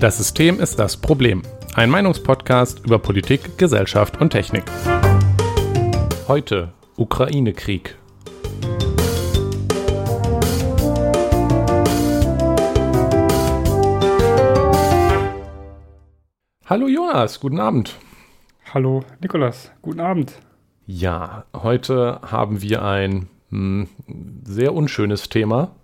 [0.00, 1.42] Das System ist das Problem.
[1.74, 4.62] Ein Meinungspodcast über Politik, Gesellschaft und Technik.
[6.28, 7.96] Heute Ukraine-Krieg.
[16.64, 17.96] Hallo Jonas, guten Abend.
[18.72, 20.34] Hallo Nikolas, guten Abend.
[20.86, 23.88] Ja, heute haben wir ein mh,
[24.44, 25.74] sehr unschönes Thema,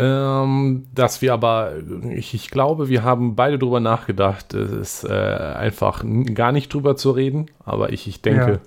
[0.00, 1.74] ähm, dass wir aber,
[2.10, 6.04] ich, ich, glaube, wir haben beide drüber nachgedacht, es ist äh, einfach
[6.34, 8.58] gar nicht drüber zu reden, aber ich, ich denke, ja.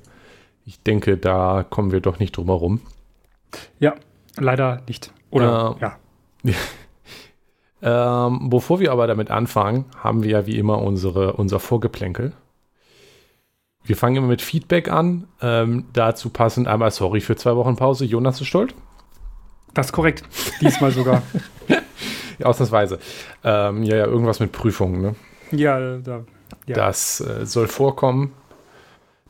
[0.65, 2.81] ich denke, da kommen wir doch nicht drüber rum.
[3.79, 3.95] Ja,
[4.37, 5.11] leider nicht.
[5.29, 6.57] Oder äh, ja.
[8.27, 12.34] ähm, bevor wir aber damit anfangen, haben wir ja wie immer unsere, unser Vorgeplänkel.
[13.84, 15.27] Wir fangen immer mit Feedback an.
[15.41, 18.05] Ähm, dazu passend einmal, sorry für zwei Wochen Pause.
[18.05, 18.73] Jonas ist stolz.
[19.73, 20.23] Das ist korrekt.
[20.62, 21.24] Diesmal sogar.
[22.40, 22.99] ja, ausnahmsweise.
[23.43, 25.15] Ähm, ja, ja, irgendwas mit Prüfungen, ne?
[25.52, 26.24] Ja, da,
[26.65, 26.76] ja.
[26.76, 28.34] Das äh, soll vorkommen,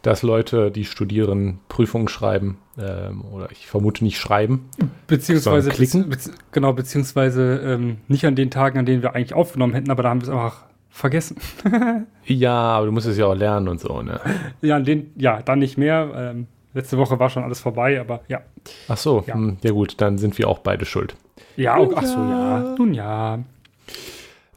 [0.02, 2.58] dass Leute, die studieren, Prüfungen schreiben.
[2.78, 4.70] Ähm, oder ich vermute nicht schreiben.
[5.08, 6.10] Beziehungsweise klicken.
[6.10, 6.18] Be
[6.52, 10.10] genau, beziehungsweise ähm, nicht an den Tagen, an denen wir eigentlich aufgenommen hätten, aber da
[10.10, 11.38] haben wir es einfach vergessen.
[12.26, 14.20] ja, aber du musst es ja auch lernen und so, ne?
[14.62, 16.12] Ja, den, ja dann nicht mehr.
[16.16, 18.42] Ähm, letzte Woche war schon alles vorbei, aber ja.
[18.88, 21.16] Ach so, ja, hm, ja gut, dann sind wir auch beide schuld.
[21.56, 22.76] Ja, auch, ach so, ja.
[22.78, 23.40] Nun ja.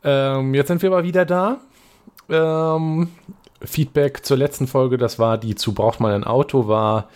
[0.05, 1.59] Ähm, jetzt sind wir aber wieder da.
[2.29, 3.09] Ähm,
[3.63, 7.09] Feedback zur letzten Folge, das war die zu braucht man ein Auto, war,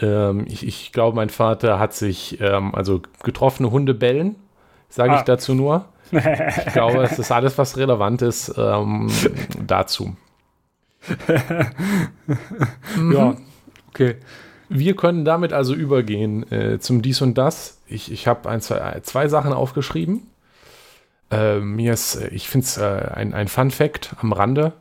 [0.00, 4.36] ähm, ich, ich glaube, mein Vater hat sich, ähm, also getroffene Hunde bellen,
[4.88, 5.18] sage ah.
[5.18, 9.10] ich dazu nur ich glaube, es ist alles, was relevant ist ähm,
[9.66, 10.16] dazu.
[12.96, 13.36] mhm.
[13.96, 14.16] Okay.
[14.68, 17.80] Wir können damit also übergehen äh, zum Dies und Das.
[17.86, 20.26] Ich, ich habe zwei, zwei Sachen aufgeschrieben.
[21.30, 24.74] Äh, mir ist, äh, ich finde es äh, ein, ein Fun Fact am Rande,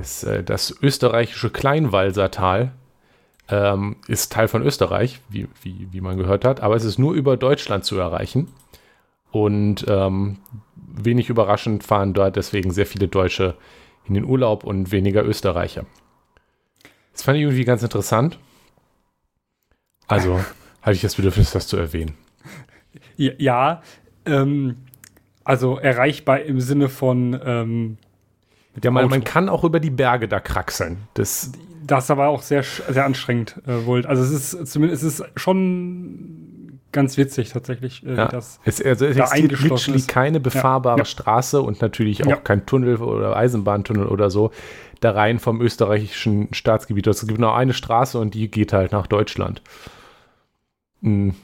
[0.00, 2.72] ist äh, das österreichische Kleinwalsertal
[3.48, 7.14] ähm, ist Teil von Österreich, wie, wie, wie man gehört hat, aber es ist nur
[7.14, 8.48] über Deutschland zu erreichen.
[9.32, 10.38] Und ähm,
[10.76, 13.56] wenig überraschend fahren dort deswegen sehr viele Deutsche
[14.06, 15.84] in den Urlaub und weniger Österreicher.
[17.16, 18.38] Das fand ich irgendwie ganz interessant.
[20.06, 20.38] Also
[20.82, 22.14] hatte ich das Bedürfnis, das zu erwähnen.
[23.16, 23.82] Ja,
[24.26, 24.76] ähm,
[25.42, 27.40] also erreichbar im Sinne von.
[27.42, 27.96] Ähm,
[28.84, 30.98] ja, man, man, kann auch über die Berge da kraxeln.
[31.14, 31.52] Das,
[31.86, 34.04] das ist aber auch sehr, sehr anstrengend äh, wohl.
[34.04, 38.28] Also es ist zumindest es ist schon ganz witzig tatsächlich, äh, ja.
[38.28, 40.08] dass es, also es da eingeschlossen ist.
[40.08, 41.04] keine befahrbare ja.
[41.06, 44.50] Straße und natürlich auch kein Tunnel oder Eisenbahntunnel oder so
[45.00, 47.06] da rein vom österreichischen Staatsgebiet.
[47.06, 49.62] Es gibt nur eine Straße und die geht halt nach Deutschland.
[51.02, 51.34] Hm.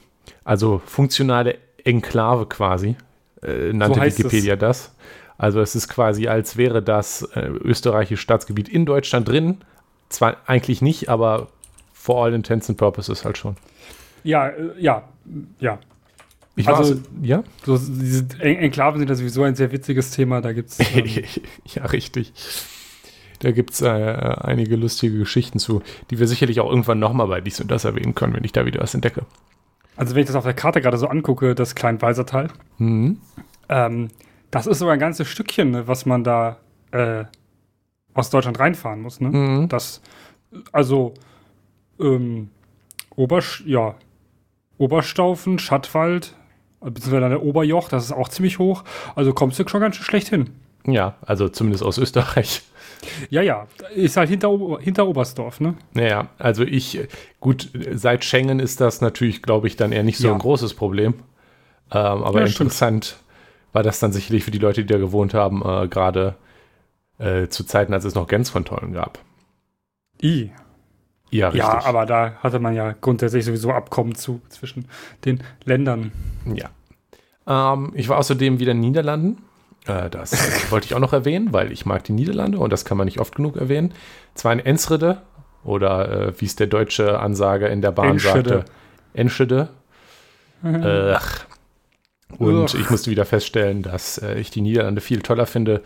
[0.43, 2.95] Also funktionale Enklave quasi,
[3.41, 4.59] äh, nannte so Wikipedia es.
[4.59, 4.95] das.
[5.37, 9.57] Also es ist quasi, als wäre das äh, österreichische Staatsgebiet in Deutschland drin.
[10.09, 11.49] Zwar eigentlich nicht, aber
[11.91, 13.57] for all intents and purposes halt schon.
[14.23, 15.03] Ja, äh, ja,
[15.59, 15.79] ja.
[16.55, 17.43] Ich also, ja?
[17.65, 20.39] So, diese Enklaven sind ja sowieso ein sehr witziges Thema.
[20.41, 20.79] Da gibt es.
[20.93, 21.09] Ähm
[21.65, 22.31] ja, richtig.
[23.43, 27.41] Da gibt es äh, einige lustige Geschichten zu, die wir sicherlich auch irgendwann nochmal bei
[27.41, 29.25] dies und das erwähnen können, wenn ich da wieder was entdecke.
[29.97, 33.19] Also, wenn ich das auf der Karte gerade so angucke, das Kleinwalsertal, mhm.
[33.67, 34.07] ähm,
[34.49, 36.57] das ist sogar ein ganzes Stückchen, ne, was man da
[36.91, 37.25] äh,
[38.13, 39.19] aus Deutschland reinfahren muss.
[39.19, 39.29] Ne?
[39.29, 39.69] Mhm.
[39.69, 40.01] Das,
[40.71, 41.13] also,
[41.99, 42.49] ähm,
[43.15, 43.95] Obersch ja,
[44.77, 46.35] Oberstaufen, Schattwald,
[46.79, 48.83] beziehungsweise dann der Oberjoch, das ist auch ziemlich hoch.
[49.15, 50.49] Also kommst du schon ganz schön schlecht hin.
[50.85, 52.63] Ja, also zumindest aus Österreich.
[53.29, 54.49] Ja, ja, ist halt hinter,
[54.79, 55.75] hinter Oberstdorf, ne?
[55.93, 56.99] Naja, also ich,
[57.39, 60.33] gut, seit Schengen ist das natürlich, glaube ich, dann eher nicht so ja.
[60.33, 61.15] ein großes Problem.
[61.91, 63.23] Ähm, aber ja, interessant stimmt.
[63.73, 66.35] war das dann sicherlich für die Leute, die da gewohnt haben, äh, gerade
[67.19, 69.19] äh, zu Zeiten, als es noch Grenzkontrollen gab.
[70.21, 70.51] I,
[71.33, 71.67] ja, richtig.
[71.67, 74.85] Ja, aber da hatte man ja grundsätzlich sowieso Abkommen zu zwischen
[75.25, 76.11] den Ländern.
[76.45, 76.69] Ja.
[77.47, 79.41] Ähm, ich war außerdem wieder in den Niederlanden.
[79.85, 82.97] Äh, das wollte ich auch noch erwähnen, weil ich mag die Niederlande und das kann
[82.97, 83.93] man nicht oft genug erwähnen.
[84.35, 85.21] Zwar in Enschede
[85.63, 88.49] oder äh, wie es der deutsche Ansager in der Bahn Enschede.
[88.49, 88.65] sagte,
[89.13, 89.69] Enschede.
[90.61, 90.83] Mhm.
[90.83, 91.17] Äh,
[92.37, 92.79] und Ugh.
[92.79, 95.81] ich musste wieder feststellen, dass äh, ich die Niederlande viel toller finde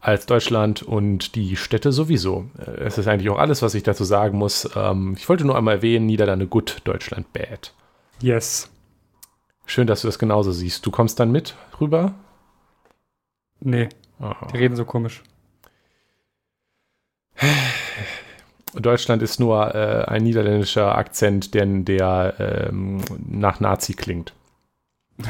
[0.00, 2.50] als Deutschland und die Städte sowieso.
[2.58, 4.68] Äh, es ist eigentlich auch alles, was ich dazu sagen muss.
[4.74, 7.72] Ähm, ich wollte nur einmal erwähnen, Niederlande gut, Deutschland bad.
[8.20, 8.70] Yes.
[9.64, 10.86] Schön, dass du das genauso siehst.
[10.86, 12.14] Du kommst dann mit rüber?
[13.66, 13.88] Nee,
[14.20, 14.46] Aha.
[14.52, 15.22] die reden so komisch.
[18.74, 24.32] Deutschland ist nur äh, ein niederländischer Akzent, denn der ähm, nach Nazi klingt.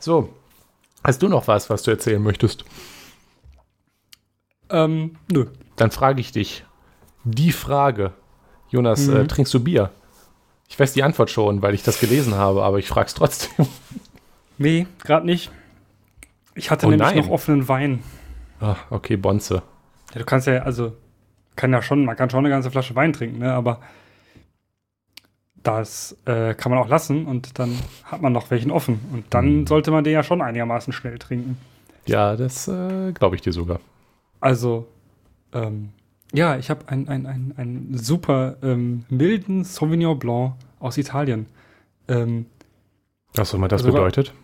[0.00, 0.28] So,
[1.04, 2.64] Hast du noch was, was du erzählen möchtest?
[4.70, 5.46] Ähm, nö.
[5.76, 6.64] Dann frage ich dich.
[7.24, 8.12] Die Frage.
[8.70, 9.16] Jonas, mhm.
[9.16, 9.90] äh, trinkst du Bier?
[10.66, 13.66] Ich weiß die Antwort schon, weil ich das gelesen habe, aber ich frage es trotzdem.
[14.56, 15.50] Nee, gerade nicht.
[16.54, 17.18] Ich hatte oh nämlich nein.
[17.18, 18.02] noch offenen Wein.
[18.60, 19.62] Ach, okay, Bonze.
[20.12, 20.92] Ja, du kannst ja, also,
[21.56, 23.52] kann ja schon, man kann schon eine ganze Flasche Wein trinken, ne?
[23.52, 23.80] Aber
[25.62, 29.00] das äh, kann man auch lassen und dann hat man noch welchen offen.
[29.12, 29.66] Und dann mhm.
[29.66, 31.58] sollte man den ja schon einigermaßen schnell trinken.
[32.06, 33.80] Ja, das äh, glaube ich dir sogar.
[34.40, 34.86] Also,
[35.52, 35.90] ähm,
[36.32, 41.46] ja, ich habe einen ein, ein super ähm, milden Sauvignon Blanc aus Italien.
[42.08, 42.46] Ähm,
[43.34, 44.34] Was soll man das also, bedeutet?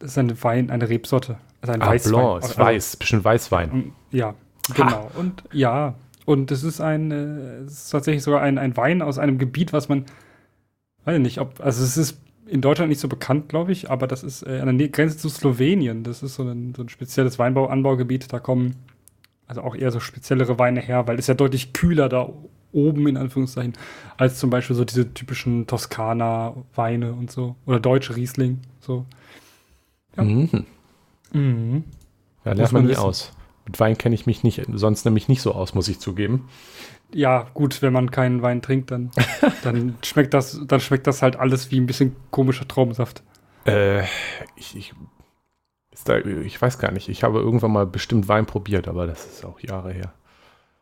[0.00, 1.38] Das ist eine Wein, eine Rebsorte.
[1.60, 2.12] Also ein ah, Weißwein.
[2.12, 3.92] Blanc, ist also, weiß, bisschen Weißwein.
[4.10, 4.34] Ja,
[4.74, 4.90] genau.
[4.90, 5.10] Ha.
[5.16, 5.94] Und ja,
[6.24, 9.72] und es ist ein, äh, es ist tatsächlich sogar ein, ein Wein aus einem Gebiet,
[9.72, 10.06] was man,
[11.04, 14.06] weiß ich nicht, ob, also es ist in Deutschland nicht so bekannt, glaube ich, aber
[14.06, 16.02] das ist äh, an der Grenze zu Slowenien.
[16.02, 18.32] Das ist so ein, so ein spezielles Weinbau-Anbaugebiet.
[18.32, 18.76] Da kommen
[19.46, 22.32] also auch eher so speziellere Weine her, weil es ja deutlich kühler da
[22.72, 23.74] oben in Anführungszeichen
[24.16, 28.60] als zum Beispiel so diese typischen Toskana-Weine und so oder deutsche Riesling.
[28.80, 29.06] So.
[30.16, 30.22] Ja.
[30.22, 30.66] Mhm.
[31.32, 31.84] Mhm.
[32.44, 33.32] Ja, lernt man nie aus.
[33.66, 36.48] Mit Wein kenne ich mich nicht, sonst nämlich nicht so aus, muss ich zugeben.
[37.12, 39.10] Ja, gut, wenn man keinen Wein trinkt, dann,
[39.62, 43.22] dann schmeckt das, dann schmeckt das halt alles wie ein bisschen komischer Traubensaft.
[43.66, 44.02] Äh,
[44.56, 44.94] ich, ich,
[46.04, 47.08] da, ich weiß gar nicht.
[47.08, 50.12] Ich habe irgendwann mal bestimmt Wein probiert, aber das ist auch Jahre her.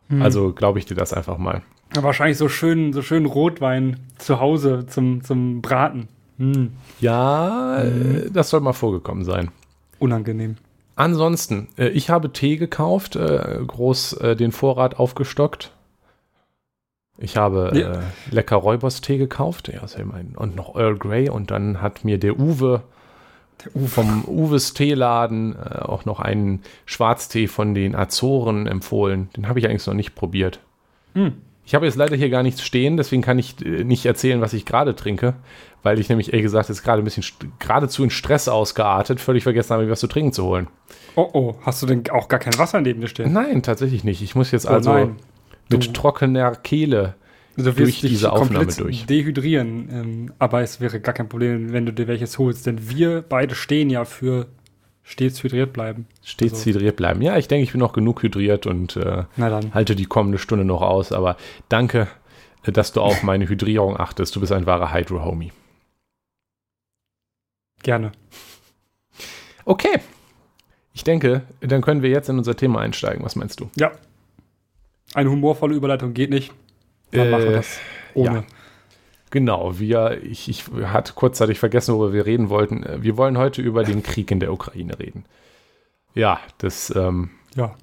[0.09, 0.23] Hm.
[0.23, 1.63] Also glaube ich dir das einfach mal.
[1.95, 6.09] Ja, wahrscheinlich so schön, so schön Rotwein zu Hause zum, zum Braten.
[6.39, 6.73] Hm.
[7.01, 8.31] Ja, hm.
[8.33, 9.51] das soll mal vorgekommen sein.
[9.99, 10.57] Unangenehm.
[10.97, 15.73] Ansonsten, äh, ich habe Tee gekauft, äh, groß äh, den Vorrat aufgestockt.
[17.19, 17.93] Ich habe ja.
[17.93, 18.01] äh,
[18.31, 19.83] lecker Räubers-Tee gekauft, ja,
[20.37, 22.83] und noch Earl Grey und dann hat mir der Uwe,
[23.65, 23.89] der Uwe.
[23.89, 29.31] vom Uwes Teeladen äh, auch noch einen Schwarztee von den Azoren empfohlen.
[29.37, 30.61] Den habe ich eigentlich noch nicht probiert.
[31.15, 31.35] Hm.
[31.69, 34.55] Ich habe jetzt leider hier gar nichts stehen, deswegen kann ich äh, nicht erzählen, was
[34.55, 35.35] ich gerade trinke,
[35.83, 37.25] weil ich nämlich, ehrlich gesagt, jetzt gerade ein bisschen
[37.59, 40.69] geradezu in Stress ausgeartet, völlig vergessen habe, was zu trinken zu holen.
[41.15, 43.35] Oh oh, hast du denn auch gar kein Wasser neben dir stehen?
[43.35, 44.23] Nein, tatsächlich nicht.
[44.23, 45.17] Ich muss jetzt oh, also nein.
[45.69, 47.17] mit trockener Kehle
[47.59, 49.05] du durch diese Aufnahme durch.
[49.05, 53.21] Dehydrieren, ähm, aber es wäre gar kein Problem, wenn du dir welches holst, denn wir
[53.21, 54.47] beide stehen ja für
[55.09, 56.07] Stets hydriert bleiben.
[56.23, 56.67] Stets also.
[56.67, 57.23] hydriert bleiben.
[57.23, 59.25] Ja, ich denke, ich bin noch genug hydriert und äh,
[59.73, 61.13] halte die kommende Stunde noch aus.
[61.13, 61.39] Aber
[61.71, 62.09] danke,
[62.65, 64.37] äh, dass du auf meine Hydrierung achtest.
[64.37, 65.51] Du bist ein wahrer Hydro-Homie.
[67.83, 68.13] Gerne.
[69.65, 69.99] Okay.
[70.93, 73.25] Ich denke, dann können wir jetzt in unser Thema einsteigen.
[73.25, 73.71] Was meinst du?
[73.77, 73.93] Ja.
[75.15, 76.53] Eine humorvolle Überleitung geht nicht.
[77.13, 77.81] Dann äh, machen wir das
[78.13, 78.35] ohne.
[78.35, 78.45] Ja.
[79.31, 82.85] Genau, wir, ich, ich hatte kurzzeitig vergessen, worüber wir reden wollten.
[83.03, 85.25] Wir wollen heute über den Krieg in der Ukraine reden.
[86.15, 87.75] Ja, das ähm, ja.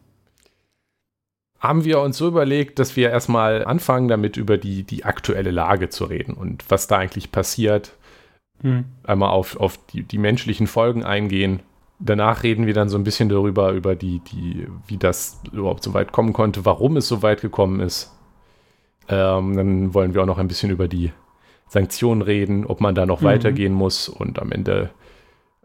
[1.60, 5.90] haben wir uns so überlegt, dass wir erstmal anfangen, damit über die, die aktuelle Lage
[5.90, 7.94] zu reden und was da eigentlich passiert.
[8.62, 8.86] Hm.
[9.04, 11.60] Einmal auf, auf die, die menschlichen Folgen eingehen.
[12.00, 15.94] Danach reden wir dann so ein bisschen darüber, über die, die, wie das überhaupt so
[15.94, 18.12] weit kommen konnte, warum es so weit gekommen ist.
[19.08, 21.12] Ähm, dann wollen wir auch noch ein bisschen über die
[21.76, 23.26] Sanktionen reden, ob man da noch mhm.
[23.26, 24.92] weitergehen muss und am Ende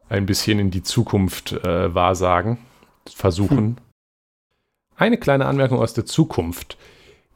[0.09, 2.59] ein bisschen in die Zukunft äh, wahrsagen,
[3.07, 3.57] versuchen.
[3.59, 3.77] Hm.
[4.97, 6.77] Eine kleine Anmerkung aus der Zukunft.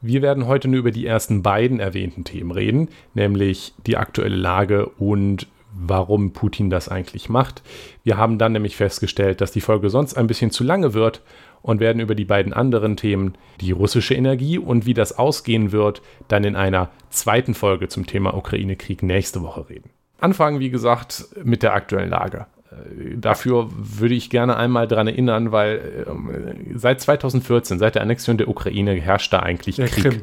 [0.01, 4.87] Wir werden heute nur über die ersten beiden erwähnten Themen reden, nämlich die aktuelle Lage
[4.87, 7.63] und warum Putin das eigentlich macht.
[8.03, 11.21] Wir haben dann nämlich festgestellt, dass die Folge sonst ein bisschen zu lange wird
[11.65, 16.03] und werden über die beiden anderen Themen, die russische Energie und wie das ausgehen wird,
[16.27, 19.89] dann in einer zweiten Folge zum Thema Ukraine-Krieg nächste Woche reden.
[20.19, 22.45] Anfangen, wie gesagt, mit der aktuellen Lage.
[22.71, 28.37] Äh, dafür würde ich gerne einmal daran erinnern, weil äh, seit 2014, seit der Annexion
[28.37, 30.03] der Ukraine, herrscht da eigentlich der Krieg.
[30.03, 30.21] Krim.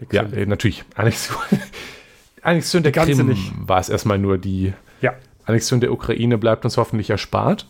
[0.00, 0.32] Der Krim.
[0.32, 0.82] Ja, äh, natürlich.
[0.96, 1.38] Annexion,
[2.42, 3.52] Annexion der Krim nicht.
[3.56, 5.14] war es erstmal nur die ja.
[5.44, 7.68] Annexion der Ukraine bleibt uns hoffentlich erspart.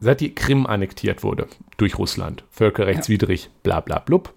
[0.00, 3.50] Seit die Krim annektiert wurde durch Russland, völkerrechtswidrig, ja.
[3.62, 4.32] bla bla blub,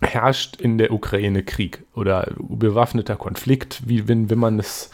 [0.00, 4.90] herrscht in der Ukraine Krieg oder bewaffneter Konflikt, wie wenn, wenn man es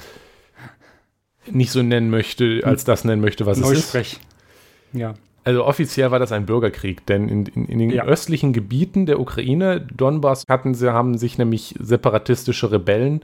[1.50, 4.12] nicht so nennen möchte, als das nennen möchte, was Neusprech.
[4.12, 4.20] es ist.
[4.92, 5.14] Ja.
[5.42, 8.04] Also offiziell war das ein Bürgerkrieg, denn in, in, in den ja.
[8.04, 13.22] östlichen Gebieten der Ukraine, Donbass, hatten sie, haben sich nämlich separatistische Rebellen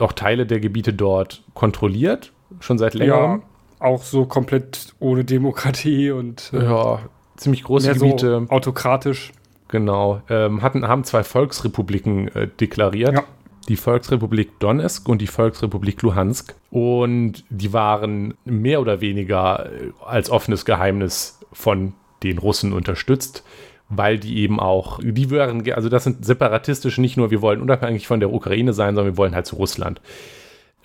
[0.00, 3.40] auch Teile der Gebiete dort kontrolliert, schon seit längerem.
[3.42, 3.51] Ja
[3.82, 7.00] auch so komplett ohne Demokratie und äh, ja,
[7.36, 8.44] ziemlich große Gebiete.
[8.46, 9.32] So autokratisch.
[9.68, 10.22] Genau.
[10.28, 13.14] Ähm, hatten, haben zwei Volksrepubliken äh, deklariert.
[13.14, 13.24] Ja.
[13.68, 16.54] die Volksrepublik Donetsk und die Volksrepublik Luhansk.
[16.70, 23.44] Und die waren mehr oder weniger äh, als offenes Geheimnis von den Russen unterstützt,
[23.88, 28.06] weil die eben auch, die wären, also das sind separatistische, nicht nur, wir wollen unabhängig
[28.06, 30.00] von der Ukraine sein, sondern wir wollen halt zu Russland.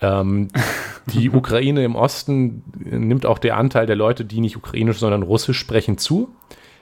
[0.00, 0.48] Ähm,
[1.06, 5.58] die Ukraine im Osten nimmt auch der Anteil der Leute, die nicht ukrainisch, sondern russisch
[5.58, 6.28] sprechen, zu.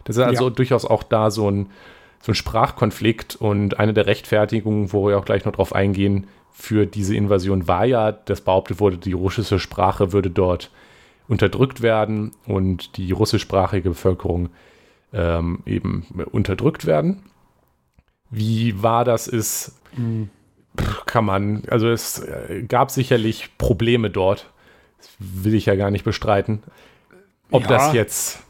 [0.04, 0.50] Das ist also ja.
[0.50, 1.68] durchaus auch da so ein,
[2.20, 6.86] so ein Sprachkonflikt und eine der Rechtfertigungen, wo wir auch gleich noch drauf eingehen, für
[6.86, 10.70] diese Invasion war ja, dass behauptet wurde, die russische Sprache würde dort
[11.28, 14.48] unterdrückt werden und die russischsprachige Bevölkerung
[15.12, 17.24] ähm, eben unterdrückt werden.
[18.30, 20.30] Wie wahr das ist, mhm.
[21.06, 24.50] Kann man, also es äh, gab sicherlich Probleme dort.
[24.98, 26.62] Das will ich ja gar nicht bestreiten.
[27.50, 27.68] Ob ja.
[27.68, 28.40] das jetzt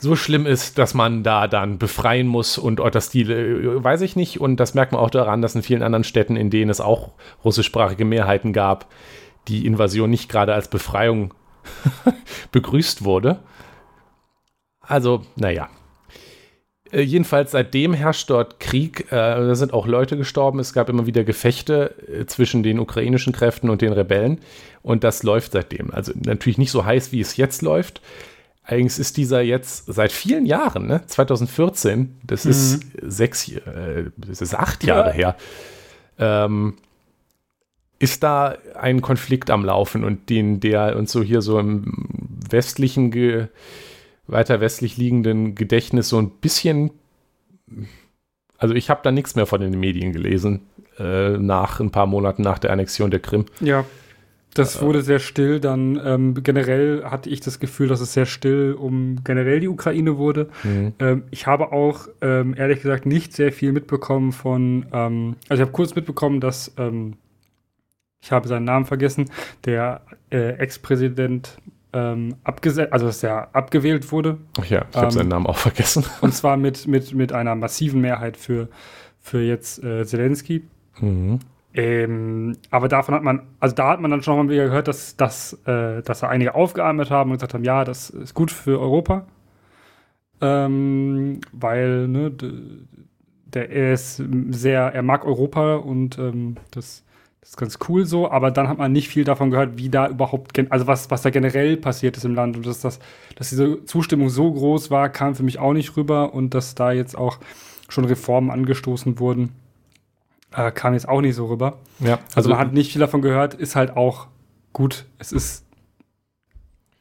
[0.00, 4.16] so schlimm ist, dass man da dann befreien muss und das die, äh, weiß ich
[4.16, 4.40] nicht.
[4.40, 7.10] Und das merkt man auch daran, dass in vielen anderen Städten, in denen es auch
[7.44, 8.86] russischsprachige Mehrheiten gab,
[9.48, 11.34] die Invasion nicht gerade als Befreiung
[12.52, 13.40] begrüßt wurde.
[14.80, 15.68] Also, naja.
[16.92, 19.06] Äh, jedenfalls seitdem herrscht dort Krieg.
[19.12, 20.58] Äh, da sind auch Leute gestorben.
[20.58, 24.40] Es gab immer wieder Gefechte äh, zwischen den ukrainischen Kräften und den Rebellen.
[24.82, 25.90] Und das läuft seitdem.
[25.92, 28.00] Also natürlich nicht so heiß, wie es jetzt läuft.
[28.62, 31.02] Allerdings ist dieser jetzt seit vielen Jahren, ne?
[31.06, 32.50] 2014, das mhm.
[32.50, 35.14] ist sechs, äh, das ist acht Jahre ja.
[35.14, 35.36] her,
[36.18, 36.74] ähm,
[37.98, 42.06] ist da ein Konflikt am Laufen und den, der uns so hier so im
[42.48, 43.48] westlichen, Ge
[44.30, 46.90] weiter westlich liegenden Gedächtnis so ein bisschen,
[48.58, 50.62] also ich habe da nichts mehr von den Medien gelesen,
[50.98, 53.46] äh, nach ein paar Monaten nach der Annexion der Krim.
[53.60, 53.84] Ja.
[54.54, 55.60] Das äh, wurde sehr still.
[55.60, 60.18] Dann ähm, generell hatte ich das Gefühl, dass es sehr still um generell die Ukraine
[60.18, 60.48] wurde.
[60.64, 60.92] Mhm.
[60.98, 65.66] Ähm, ich habe auch ähm, ehrlich gesagt nicht sehr viel mitbekommen von, ähm, also ich
[65.66, 67.14] habe kurz mitbekommen, dass ähm,
[68.22, 69.30] ich habe seinen Namen vergessen,
[69.64, 71.58] der äh, Ex-Präsident
[71.92, 74.38] ähm, abgesetzt, also dass er abgewählt wurde.
[74.60, 76.04] Ach ja, ich habe seinen Namen auch vergessen.
[76.20, 78.68] Und zwar mit, mit, mit einer massiven Mehrheit für,
[79.18, 80.64] für jetzt äh, Zelensky.
[81.00, 81.40] Mhm.
[81.72, 85.16] Ähm, aber davon hat man, also da hat man dann schon mal wieder gehört, dass,
[85.16, 88.80] dass, äh, dass da einige aufgeatmet haben und gesagt haben, ja, das ist gut für
[88.80, 89.26] Europa.
[90.40, 92.32] Ähm, weil, ne,
[93.44, 97.04] der er ist sehr, er mag Europa und ähm, das,
[97.40, 100.08] das ist ganz cool so, aber dann hat man nicht viel davon gehört, wie da
[100.08, 103.00] überhaupt, also was, was da generell passiert ist im Land und dass, das,
[103.36, 106.92] dass diese Zustimmung so groß war, kam für mich auch nicht rüber und dass da
[106.92, 107.38] jetzt auch
[107.88, 109.52] schon Reformen angestoßen wurden
[110.54, 111.78] äh, kam jetzt auch nicht so rüber.
[112.00, 114.28] Ja, also, also man hat nicht viel davon gehört, ist halt auch
[114.72, 115.06] gut.
[115.18, 115.64] Es ist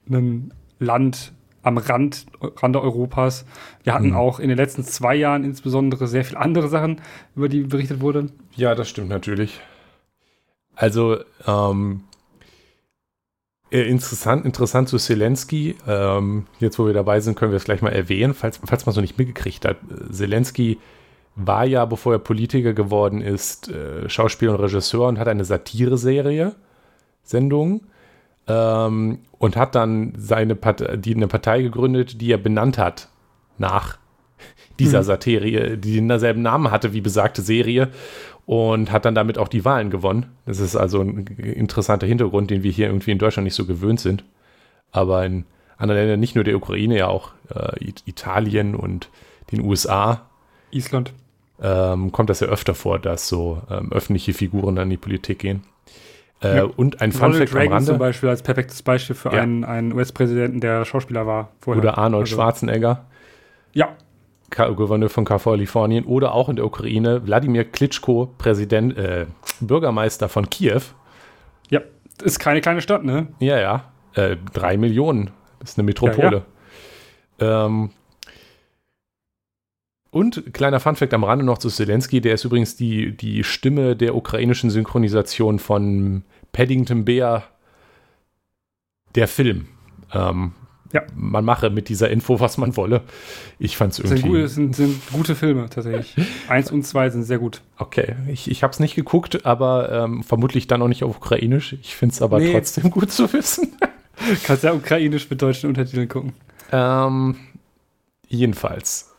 [0.10, 3.46] ein Land am Rand, Rande Europas.
[3.84, 4.16] Wir hatten mhm.
[4.16, 7.02] auch in den letzten zwei Jahren insbesondere sehr viele andere Sachen,
[7.36, 8.28] über die berichtet wurde.
[8.56, 9.60] Ja, das stimmt natürlich.
[10.80, 12.04] Also, ähm,
[13.70, 15.76] äh, interessant, interessant zu Zelensky.
[15.86, 18.96] Ähm, jetzt, wo wir dabei sind, können wir es gleich mal erwähnen, falls, falls man
[18.96, 19.76] so nicht mitgekriegt hat.
[20.10, 20.78] Zelensky
[21.36, 26.56] war ja, bevor er Politiker geworden ist, äh, Schauspieler und Regisseur und hat eine Satire-Serie,
[27.24, 27.82] Sendung,
[28.48, 33.10] ähm, und hat dann seine Partei, die, eine Partei gegründet, die er benannt hat
[33.58, 33.98] nach
[34.80, 35.04] dieser mhm.
[35.04, 37.90] Satire, die denselben Namen hatte wie besagte Serie
[38.50, 40.26] und hat dann damit auch die Wahlen gewonnen.
[40.48, 44.00] Das ist also ein interessanter Hintergrund, den wir hier irgendwie in Deutschland nicht so gewöhnt
[44.00, 44.24] sind.
[44.92, 45.46] Aber in
[45.78, 49.10] anderen Ländern, nicht nur der Ukraine, ja auch äh, Italien und
[49.52, 50.26] den USA.
[50.72, 51.14] Island
[51.62, 55.62] ähm, kommt das ja öfter vor, dass so ähm, öffentliche Figuren an die Politik gehen.
[56.42, 56.64] Äh, ja.
[56.64, 57.86] Und ein Fun Fact am Rande.
[57.86, 59.44] zum Beispiel als perfektes Beispiel für ja.
[59.44, 61.84] einen, einen US-Präsidenten, der Schauspieler war vorher.
[61.84, 63.06] Oder Arnold also, Schwarzenegger.
[63.74, 63.90] Ja.
[64.50, 66.06] Gouverneur von Kalifornien.
[66.06, 69.26] Oder auch in der Ukraine Wladimir Klitschko, Präsident, äh,
[69.60, 70.82] Bürgermeister von Kiew.
[71.70, 71.82] Ja,
[72.24, 73.28] ist keine kleine Stadt, ne?
[73.40, 73.92] Ja, ja.
[74.14, 75.32] Äh, drei Millionen.
[75.60, 76.44] Das ist eine Metropole.
[77.40, 77.66] Ja, ja.
[77.66, 77.92] Ähm,
[80.12, 84.16] und kleiner Funfact am Rande noch zu Zelensky, der ist übrigens die, die Stimme der
[84.16, 87.44] ukrainischen Synchronisation von Paddington Bear,
[89.14, 89.68] der Film.
[90.12, 90.54] Ähm,
[90.92, 91.04] ja.
[91.16, 93.02] Man mache mit dieser Info, was man wolle.
[93.60, 94.42] Ich fand es irgendwie.
[94.42, 96.16] Das sind, sind, gute Filme tatsächlich.
[96.48, 97.62] Eins und zwei sind sehr gut.
[97.78, 101.74] Okay, ich, ich habe es nicht geguckt, aber ähm, vermutlich dann auch nicht auf Ukrainisch.
[101.82, 102.52] Ich finde es aber nee.
[102.52, 103.78] trotzdem gut zu wissen.
[104.44, 106.34] Kannst ja ukrainisch mit deutschen Untertiteln gucken.
[106.72, 107.36] Ähm,
[108.28, 109.10] jedenfalls.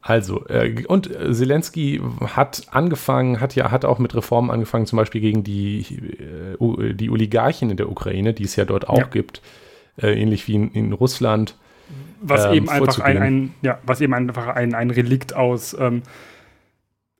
[0.00, 5.22] Also, äh, und Zelensky hat angefangen, hat ja, hat auch mit Reformen angefangen, zum Beispiel
[5.22, 5.80] gegen die,
[6.60, 9.04] äh, die Oligarchen in der Ukraine, die es ja dort auch ja.
[9.04, 9.40] gibt,
[9.96, 11.56] äh, ähnlich wie in, in Russland.
[12.20, 16.02] Was ähm, eben einfach ein, ein, ja, was eben einfach ein, ein Relikt aus, ähm,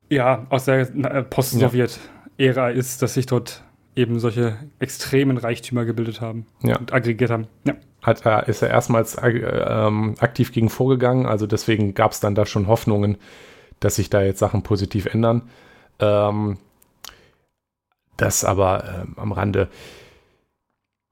[0.09, 2.01] ja, aus der äh, Post-Sowjet
[2.39, 3.63] Ära ist, dass sich dort
[3.97, 6.79] eben solche extremen Reichtümer gebildet haben ja.
[6.79, 7.47] und aggregiert haben.
[7.65, 7.75] Ja.
[8.03, 12.35] Hat er, ist er erstmals äh, ähm, aktiv gegen vorgegangen, also deswegen gab es dann
[12.35, 13.19] da schon Hoffnungen,
[13.81, 15.43] dass sich da jetzt Sachen positiv ändern.
[16.01, 16.59] Ähm,
[18.17, 19.69] das aber äh, am Rande.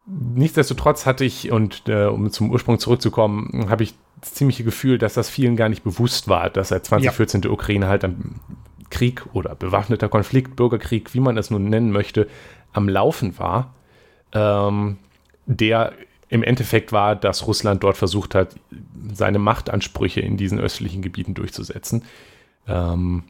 [0.06, 5.14] Nichtsdestotrotz hatte ich, und äh, um zum Ursprung zurückzukommen, habe ich das ziemliche Gefühl, dass
[5.14, 7.42] das vielen gar nicht bewusst war, dass seit 2014 ja.
[7.42, 8.40] der Ukraine halt ein
[8.90, 12.28] Krieg oder bewaffneter Konflikt, Bürgerkrieg, wie man es nun nennen möchte,
[12.72, 13.74] am Laufen war,
[14.32, 14.98] ähm,
[15.46, 15.92] der
[16.28, 18.56] im Endeffekt war, dass Russland dort versucht hat,
[19.12, 22.04] seine Machtansprüche in diesen östlichen Gebieten durchzusetzen.
[22.66, 23.24] Ähm,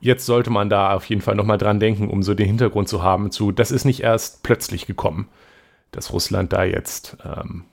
[0.00, 3.02] jetzt sollte man da auf jeden Fall nochmal dran denken, um so den Hintergrund zu
[3.02, 5.28] haben, zu, das ist nicht erst plötzlich gekommen,
[5.90, 7.64] dass Russland da jetzt ähm,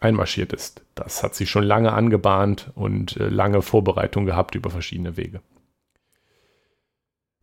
[0.00, 0.82] einmarschiert ist.
[0.94, 5.40] Das hat sich schon lange angebahnt und äh, lange Vorbereitung gehabt über verschiedene Wege.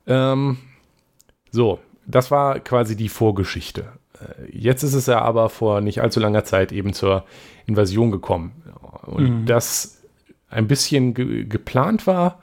[0.06, 0.58] Ähm,
[1.52, 3.92] so, das war quasi die Vorgeschichte.
[4.20, 7.26] Äh, jetzt ist es ja aber vor nicht allzu langer Zeit eben zur
[7.66, 8.64] Invasion gekommen.
[9.04, 9.46] Und mhm.
[9.46, 10.04] das
[10.50, 12.42] ein bisschen ge geplant war,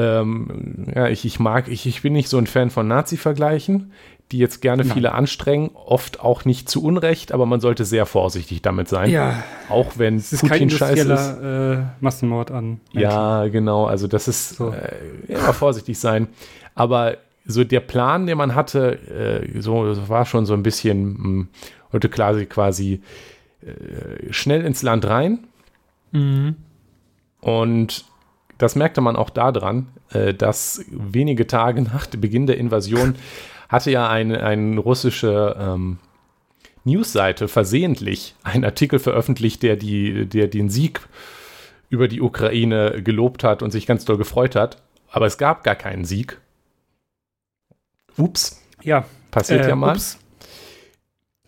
[0.00, 3.92] ähm, ja, ich, ich mag, ich, ich bin nicht so ein Fan von Nazi-Vergleichen,
[4.32, 4.94] die jetzt gerne Nein.
[4.94, 9.10] viele anstrengen, oft auch nicht zu Unrecht, aber man sollte sehr vorsichtig damit sein.
[9.10, 9.42] Ja.
[9.68, 11.38] Auch wenn es ist Putin scheiße ist.
[11.42, 12.80] Äh, Massenmord an.
[12.92, 13.10] Menschen.
[13.10, 13.86] Ja, genau.
[13.86, 14.70] Also das ist so.
[14.70, 14.94] äh,
[15.32, 16.28] immer vorsichtig sein.
[16.74, 21.48] Aber so der Plan, den man hatte, äh, so war schon so ein bisschen hm,
[21.92, 23.02] heute quasi quasi
[23.62, 25.40] äh, schnell ins Land rein.
[26.12, 26.56] Mhm.
[27.40, 28.04] Und
[28.60, 33.14] das merkte man auch daran, äh, dass wenige Tage nach Beginn der Invasion
[33.68, 35.98] hatte ja eine, eine russische ähm,
[36.84, 41.00] Newsseite versehentlich einen Artikel veröffentlicht, der, die, der den Sieg
[41.88, 44.82] über die Ukraine gelobt hat und sich ganz doll gefreut hat.
[45.10, 46.38] Aber es gab gar keinen Sieg.
[48.16, 48.62] Ups.
[48.82, 49.06] Ja.
[49.30, 49.96] Passiert äh, ja mal.
[49.96, 50.18] Ups.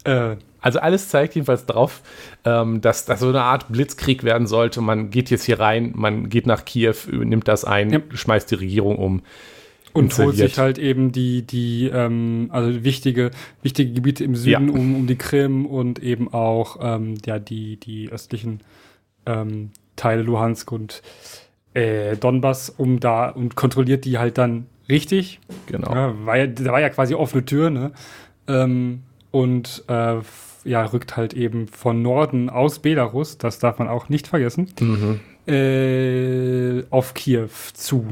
[0.05, 2.03] Äh, also alles zeigt jedenfalls darauf,
[2.45, 4.81] ähm, dass das so eine Art Blitzkrieg werden sollte.
[4.81, 8.01] Man geht jetzt hier rein, man geht nach Kiew, nimmt das ein, ja.
[8.15, 9.23] schmeißt die Regierung um.
[9.93, 13.31] Und holt sich halt eben die, die ähm, also wichtige,
[13.63, 14.75] wichtige Gebiete im Süden ja.
[14.75, 18.61] um, um die Krim und eben auch ähm, ja, die, die östlichen
[19.27, 21.03] ähm, Teile Luhansk und
[21.75, 25.41] äh, Donbass, um da und kontrolliert die halt dann richtig.
[25.67, 25.95] Genau.
[25.95, 27.93] Ja, war ja, da war ja quasi offene Tür, ne?
[28.49, 30.17] Ähm, und äh,
[30.65, 35.21] ja, rückt halt eben von Norden aus Belarus, das darf man auch nicht vergessen, mhm.
[35.53, 38.07] äh, auf Kiew zu.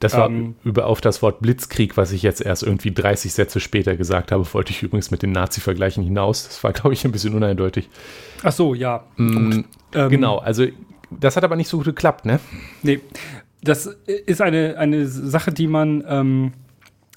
[0.00, 3.58] Das war ähm, über auf das Wort Blitzkrieg, was ich jetzt erst irgendwie 30 Sätze
[3.58, 6.44] später gesagt habe, wollte ich übrigens mit den Nazi-Vergleichen hinaus.
[6.46, 7.88] Das war, glaube ich, ein bisschen uneindeutig.
[8.42, 9.04] Ach so, ja.
[9.16, 9.60] Mm,
[9.94, 10.66] ähm, genau, also
[11.10, 12.38] das hat aber nicht so gut geklappt, ne?
[12.82, 13.00] Nee,
[13.62, 13.86] das
[14.26, 16.52] ist eine, eine Sache, die man, ähm,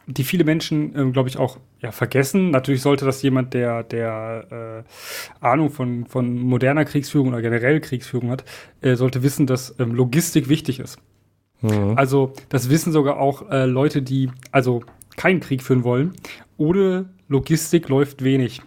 [0.06, 2.52] die viele Menschen, ähm, glaube ich, auch ja, vergessen.
[2.52, 4.84] Natürlich sollte das jemand, der, der
[5.42, 8.44] äh, Ahnung von, von moderner Kriegsführung oder generell Kriegsführung hat,
[8.82, 11.00] äh, sollte wissen, dass ähm, Logistik wichtig ist.
[11.62, 11.94] Mhm.
[11.96, 14.84] Also, das wissen sogar auch äh, Leute, die also
[15.16, 16.14] keinen Krieg führen wollen.
[16.58, 18.62] Ohne Logistik läuft wenig.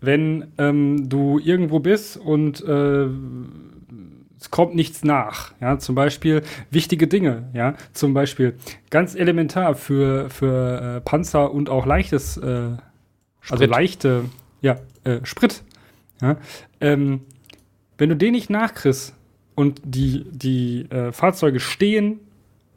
[0.00, 3.06] Wenn ähm, du irgendwo bist und äh,
[4.40, 5.52] es kommt nichts nach.
[5.60, 7.50] Ja, zum Beispiel wichtige Dinge.
[7.52, 8.56] Ja, zum Beispiel
[8.88, 12.70] ganz elementar für, für äh, Panzer und auch leichtes, äh,
[13.48, 14.24] also leichte,
[14.62, 15.62] ja, äh, Sprit.
[16.22, 16.36] Ja,
[16.80, 17.20] ähm,
[17.98, 19.14] wenn du den nicht nachkriegst
[19.54, 22.20] und die, die äh, Fahrzeuge stehen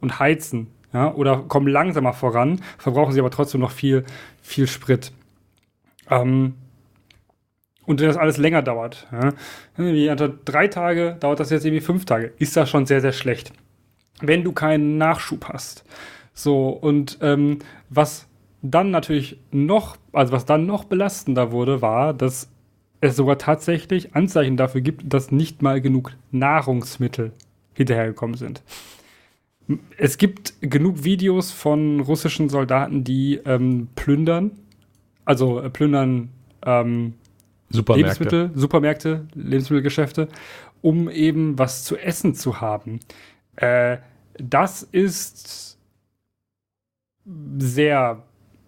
[0.00, 4.04] und heizen, ja, oder kommen langsamer voran, verbrauchen sie aber trotzdem noch viel,
[4.42, 5.12] viel Sprit.
[6.10, 6.54] Ähm,
[7.86, 9.32] und das alles länger dauert, ja,
[9.76, 10.10] wie
[10.44, 13.52] drei Tage dauert das jetzt irgendwie fünf Tage, ist das schon sehr, sehr schlecht.
[14.20, 15.84] Wenn du keinen Nachschub hast.
[16.32, 17.58] So, und ähm,
[17.90, 18.26] was
[18.62, 22.48] dann natürlich noch, also was dann noch belastender wurde, war, dass
[23.00, 27.32] es sogar tatsächlich Anzeichen dafür gibt, dass nicht mal genug Nahrungsmittel
[27.74, 28.62] hinterhergekommen sind.
[29.96, 34.52] Es gibt genug Videos von russischen Soldaten, die ähm, plündern,
[35.24, 36.30] also äh, plündern
[36.64, 37.14] ähm,
[37.74, 38.24] Supermärkte.
[38.24, 40.28] Lebensmittel, Supermärkte, Lebensmittelgeschäfte,
[40.82, 43.00] um eben was zu essen zu haben.
[43.56, 43.98] Äh,
[44.38, 45.78] das ist
[47.58, 48.22] sehr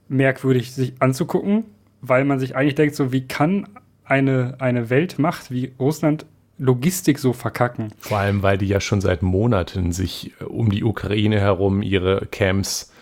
[0.09, 1.65] merkwürdig sich anzugucken,
[2.01, 3.69] weil man sich eigentlich denkt, so wie kann
[4.05, 6.27] eine, eine Weltmacht wie Russland
[6.59, 7.93] Logistik so verkacken?
[7.99, 12.27] Vor allem, weil die ja schon seit Monaten sich äh, um die Ukraine herum ihre
[12.27, 12.93] Camps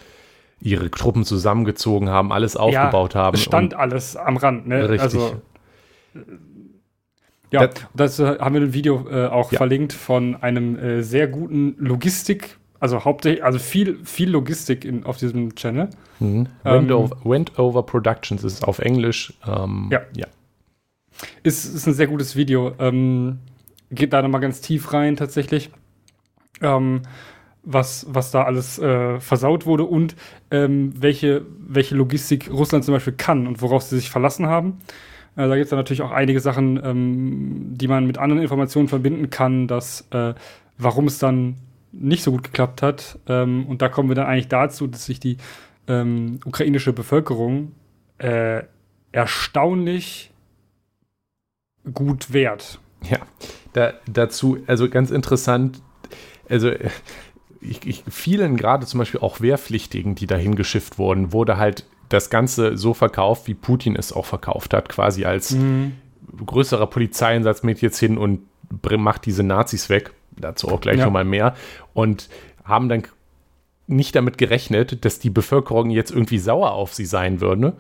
[0.60, 3.34] ihre Truppen zusammengezogen haben, alles aufgebaut ja, haben.
[3.34, 4.88] Es stand alles am Rand, ne?
[4.88, 5.02] Richtig.
[5.02, 5.42] Also,
[7.50, 9.58] ja, das, das äh, haben wir ein Video äh, auch ja.
[9.58, 15.16] verlinkt von einem äh, sehr guten Logistik- also hauptsächlich, also viel, viel Logistik in, auf
[15.16, 15.88] diesem Channel.
[16.20, 16.48] Mhm.
[16.66, 19.32] Ähm, Wendover, Wendover Productions ist auf Englisch.
[19.46, 20.02] Ähm, Ja.
[20.14, 20.26] ja.
[21.42, 22.72] Ist, ist ein sehr gutes Video.
[22.78, 23.38] Ähm,
[23.90, 25.70] geht da nochmal ganz tief rein tatsächlich.
[26.60, 27.00] Ähm,
[27.62, 30.14] was, was da alles äh, versaut wurde und
[30.50, 34.80] ähm, welche, welche Logistik Russland zum Beispiel kann und worauf sie sich verlassen haben.
[35.36, 38.88] Äh, da gibt es dann natürlich auch einige Sachen, ähm, die man mit anderen Informationen
[38.88, 40.34] verbinden kann, dass äh,
[40.78, 41.56] warum es dann
[41.92, 43.18] nicht so gut geklappt hat.
[43.28, 45.36] Ähm, und da kommen wir dann eigentlich dazu, dass sich die
[45.86, 47.72] ähm, ukrainische Bevölkerung
[48.18, 48.62] äh,
[49.12, 50.32] erstaunlich
[51.92, 52.80] gut wehrt.
[53.08, 53.18] Ja,
[53.74, 55.82] da, dazu, also ganz interessant,
[56.48, 56.70] also
[57.60, 62.30] ich, ich, vielen gerade zum Beispiel auch Wehrpflichtigen, die dahin geschifft wurden, wurde halt das
[62.30, 65.56] Ganze so verkauft, wie Putin es auch verkauft hat, quasi als
[66.46, 68.40] größerer Polizeieinsatz mit jetzt hin und
[68.96, 70.12] macht diese Nazis weg.
[70.36, 71.04] Dazu auch gleich Ja.
[71.04, 71.54] nochmal mehr.
[71.92, 72.28] Und
[72.64, 73.04] haben dann
[73.86, 77.74] nicht damit gerechnet, dass die Bevölkerung jetzt irgendwie sauer auf sie sein würde.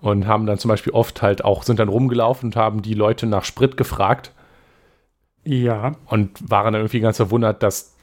[0.00, 3.26] Und haben dann zum Beispiel oft halt auch, sind dann rumgelaufen und haben die Leute
[3.26, 4.32] nach Sprit gefragt
[5.44, 5.92] Ja.
[6.06, 7.93] und waren dann irgendwie ganz verwundert, dass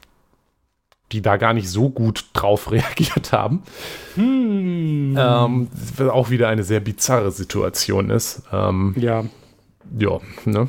[1.12, 3.62] die da gar nicht so gut drauf reagiert haben.
[4.14, 5.16] Hm.
[5.18, 8.42] Ähm, was auch wieder eine sehr bizarre Situation ist.
[8.52, 9.24] Ähm, Ja.
[9.98, 10.68] ja, ne?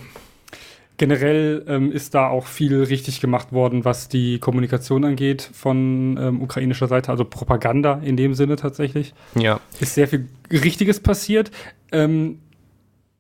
[0.98, 6.42] Generell ähm, ist da auch viel richtig gemacht worden, was die Kommunikation angeht von ähm,
[6.42, 9.16] ukrainischer Seite, also Propaganda in dem Sinne tatsächlich.
[9.34, 11.50] Ja, Ist sehr viel Richtiges passiert.
[11.92, 12.40] Ähm,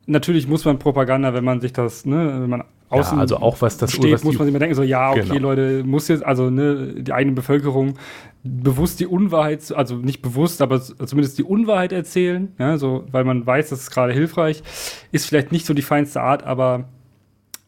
[0.06, 3.62] natürlich muss man Propaganda, wenn man sich das, ne, wenn man außen ja also auch
[3.62, 5.50] was das steht, was muss man sich mal denken, so, ja, okay, Genau.
[5.50, 7.96] Leute, muss jetzt, also ne, die eigene Bevölkerung
[8.44, 13.46] bewusst die Unwahrheit, also nicht bewusst, aber zumindest die Unwahrheit erzählen, ja, so, weil man
[13.46, 14.64] weiß, das ist gerade hilfreich,
[15.12, 16.90] ist vielleicht nicht so die feinste Art, aber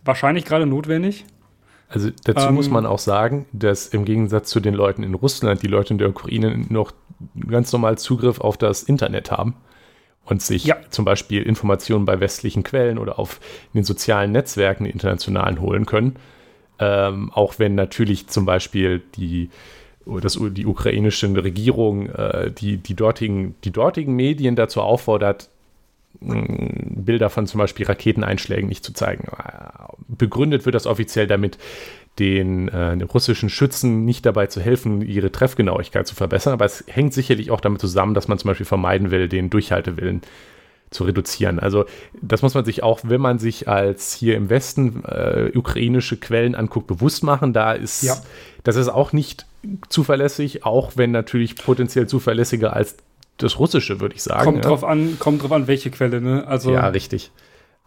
[0.04, 1.26] wahrscheinlich gerade notwendig.
[1.88, 5.62] Also dazu Ähm, muss man auch sagen, dass im Gegensatz zu den Leuten in Russland
[5.62, 6.94] die Leute in der Ukraine noch
[7.48, 9.56] ganz normal Zugriff auf das Internet haben
[10.26, 10.78] und sich Ja.
[10.90, 13.40] zum Beispiel Informationen bei westlichen Quellen oder auf
[13.74, 16.16] den sozialen Netzwerken, internationalen, holen können.
[16.80, 19.50] Ähm, auch wenn natürlich zum Beispiel die,
[20.06, 25.50] das, die ukrainische Regierung äh, die, die, dortigen, die dortigen Medien dazu auffordert,
[26.20, 26.46] mh,
[27.06, 29.28] Bilder von zum Beispiel Raketeneinschlägen nicht zu zeigen.
[29.28, 29.70] Äh,
[30.08, 31.58] Begründet wird das offiziell damit,
[32.19, 36.54] den, äh, den russischen Schützen nicht dabei zu helfen, ihre Treffgenauigkeit zu verbessern.
[36.54, 40.21] Aber es hängt sicherlich auch damit zusammen, dass man zum Beispiel vermeiden will, den Durchhaltewillen
[40.91, 41.60] zu reduzieren.
[41.60, 41.86] Also
[42.21, 46.56] das muss man sich auch, wenn man sich als hier im Westen äh, ukrainische Quellen
[46.56, 47.54] anguckt, bewusst machen.
[47.54, 48.15] Da ist, Ja.
[48.63, 49.45] das ist auch nicht
[49.89, 52.95] zuverlässig, auch wenn natürlich potenziell zuverlässiger als
[53.38, 54.43] das Russische, würde ich sagen.
[54.43, 54.69] Kommt ja.
[54.69, 56.47] drauf an, kommt drauf an, welche Quelle, ne?
[56.47, 57.32] Also, Ja, richtig.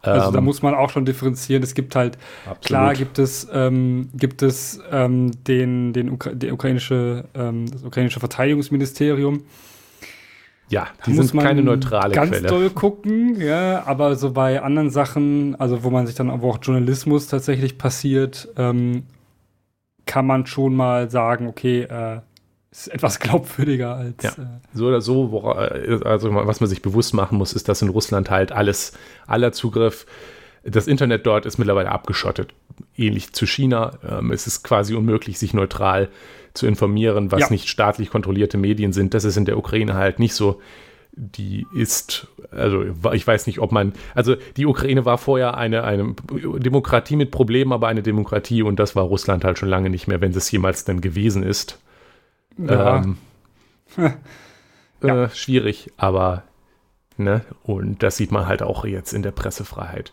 [0.03, 1.63] Also da Ähm, muss man auch schon differenzieren.
[1.63, 2.63] Es gibt halt absolut.
[2.63, 8.21] Klar gibt es, ähm, gibt es ähm, den, den Ukra der ukrainische, ähm, das ukrainische
[8.21, 9.45] Verteidigungsministerium.
[10.71, 12.49] Ja, Da die muss sind man keine neutrale ganz Quelle.
[12.49, 16.59] doll gucken, ja, aber so bei anderen Sachen, also wo man sich dann, wo auch
[16.63, 19.05] Journalismus tatsächlich passiert, ähm,
[20.07, 22.21] kann man schon mal sagen, okay, äh,
[22.87, 24.23] ist etwas glaubwürdiger als.
[24.23, 24.31] Ja.
[24.31, 25.53] Äh, So oder so, wora,
[26.05, 28.93] also was man sich bewusst machen muss, ist, dass in Russland halt alles,
[29.27, 30.07] aller Zugriff,
[30.65, 32.53] das Internet dort ist mittlerweile abgeschottet.
[32.97, 33.99] Ähnlich zu China.
[34.09, 36.09] Ähm, es ist quasi unmöglich, sich neutral
[36.55, 37.47] zu informieren, was Ja.
[37.51, 39.15] nicht staatlich kontrollierte Medien sind.
[39.15, 40.61] Das ist in der Ukraine halt nicht so.
[41.13, 46.15] Die ist, also ich weiß nicht, ob man, also die Ukraine war vorher eine, eine
[46.59, 50.21] Demokratie mit Problemen, aber eine Demokratie und das war Russland halt schon lange nicht mehr,
[50.21, 51.79] wenn es jemals denn gewesen ist.
[52.59, 53.17] Ja, Ähm,
[55.03, 55.25] Ja.
[55.25, 56.43] äh, schwierig, aber
[57.17, 60.13] ne, und das sieht man halt auch jetzt in der Pressefreiheit.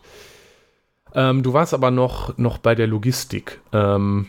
[1.14, 3.60] Ähm, du warst aber noch, noch bei der Logistik.
[3.72, 4.28] Ähm,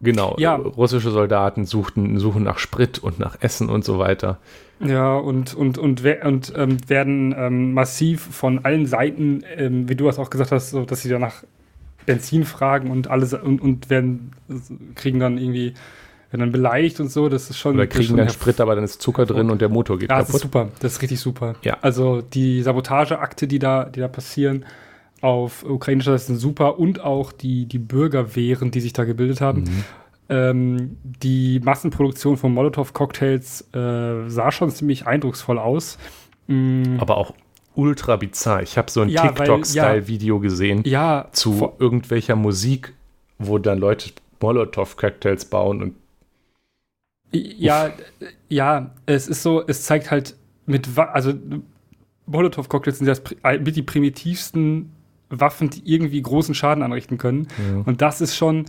[0.00, 0.56] genau, Ja.
[0.56, 4.38] russische Soldaten suchten, suchen nach Sprit und nach Essen und so weiter.
[4.80, 9.94] Ja, und, und, und, wer- und ähm, werden ähm, massiv von allen Seiten, ähm, wie
[9.94, 11.44] du es auch gesagt hast, so, dass sie danach
[12.06, 14.32] Benzin fragen und alles und, und werden
[14.94, 15.74] kriegen dann irgendwie
[16.30, 17.28] werden dann beleidigt und so.
[17.28, 17.74] Das ist schon.
[17.74, 20.18] Oder kriegen schon dann Sprit, aber dann ist Zucker drin und der Motor geht Ja,
[20.18, 20.42] das ist kaputt.
[20.42, 20.68] super.
[20.80, 21.54] Das ist richtig super.
[21.62, 21.78] Ja.
[21.82, 24.64] Also die Sabotageakte, die da, die da passieren
[25.20, 29.62] auf ukrainischer Seite sind super und auch die, die Bürgerwehren, die sich da gebildet haben.
[29.62, 29.84] Mhm.
[30.28, 35.98] Ähm, die Massenproduktion von Molotow-Cocktails äh, sah schon ziemlich eindrucksvoll aus.
[36.48, 37.34] Mm, Aber auch
[37.74, 38.62] ultra bizarr.
[38.62, 42.94] Ich habe so ein Ja, TikTok-Style-Video gesehen ja, zu irgendwelcher Musik,
[43.38, 45.94] wo dann Leute Molotow-Cocktails bauen und
[47.32, 47.92] Ja,
[48.48, 51.32] ja, es ist so, es zeigt halt mit, also
[52.26, 53.22] Molotow-Cocktails sind das
[53.60, 54.90] mit die primitivsten
[55.30, 57.48] Waffen, die irgendwie großen Schaden anrichten können.
[57.86, 58.66] Und das ist schon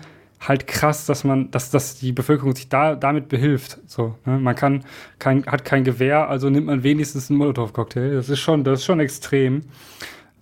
[0.47, 3.79] halt krass, dass man, dass, dass die Bevölkerung sich da damit behilft.
[3.85, 4.37] So, ne?
[4.39, 4.83] Man kann
[5.19, 8.13] kein, hat kein Gewehr, also nimmt man wenigstens einen Molotow-Cocktail.
[8.13, 9.61] Das ist schon, das ist schon extrem.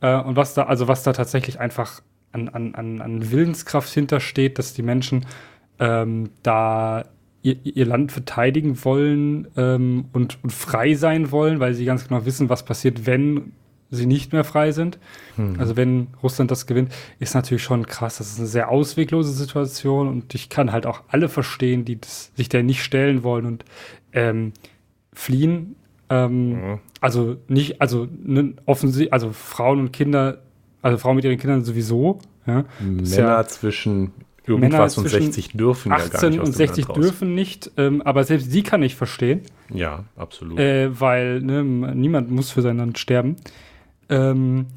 [0.02, 4.58] Äh, und was da, also was da tatsächlich einfach an, an, an, an Willenskraft hintersteht,
[4.58, 5.26] dass die Menschen
[5.80, 7.06] ähm, da
[7.44, 12.26] ihr, ihr Land verteidigen wollen ähm, und, und frei sein wollen, weil sie ganz genau
[12.26, 13.54] wissen, was passiert, wenn
[13.92, 14.98] sie nicht mehr frei sind.
[15.36, 15.60] Hm.
[15.60, 18.18] Also wenn Russland das gewinnt, ist natürlich schon krass.
[18.18, 22.32] Das ist eine sehr ausweglose Situation und ich kann halt auch alle verstehen, die das,
[22.36, 23.66] sich der nicht stellen wollen und
[24.14, 24.54] ähm,
[25.14, 25.76] fliehen.
[26.10, 26.80] Ähm, ja.
[27.02, 30.42] Also nicht, also ne, offensichtlich, also Frauen und Kinder,
[30.82, 32.20] also Frauen mit ihren Kindern sowieso.
[32.48, 32.66] Ja.
[32.80, 34.14] Männer ja, zwischen
[34.46, 36.40] irgendwas und 60 dürfen 18 ja gar nicht.
[36.40, 39.42] 18 und 60 dürfen nicht, ähm, aber selbst sie kann ich verstehen.
[39.74, 40.60] Ja, absolut.
[40.60, 43.36] Äh, weil ne, niemand muss für sein Land sterben.
[44.12, 44.68] Ähm,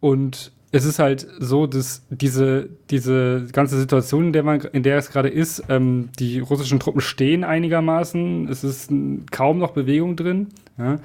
[0.00, 4.98] und es ist halt so, dass diese, diese ganze Situation, in der, man, in der
[4.98, 8.90] es gerade ist, ähm, die russischen Truppen stehen einigermaßen, es ist
[9.30, 10.48] kaum noch Bewegung drin.
[10.78, 10.96] Ja.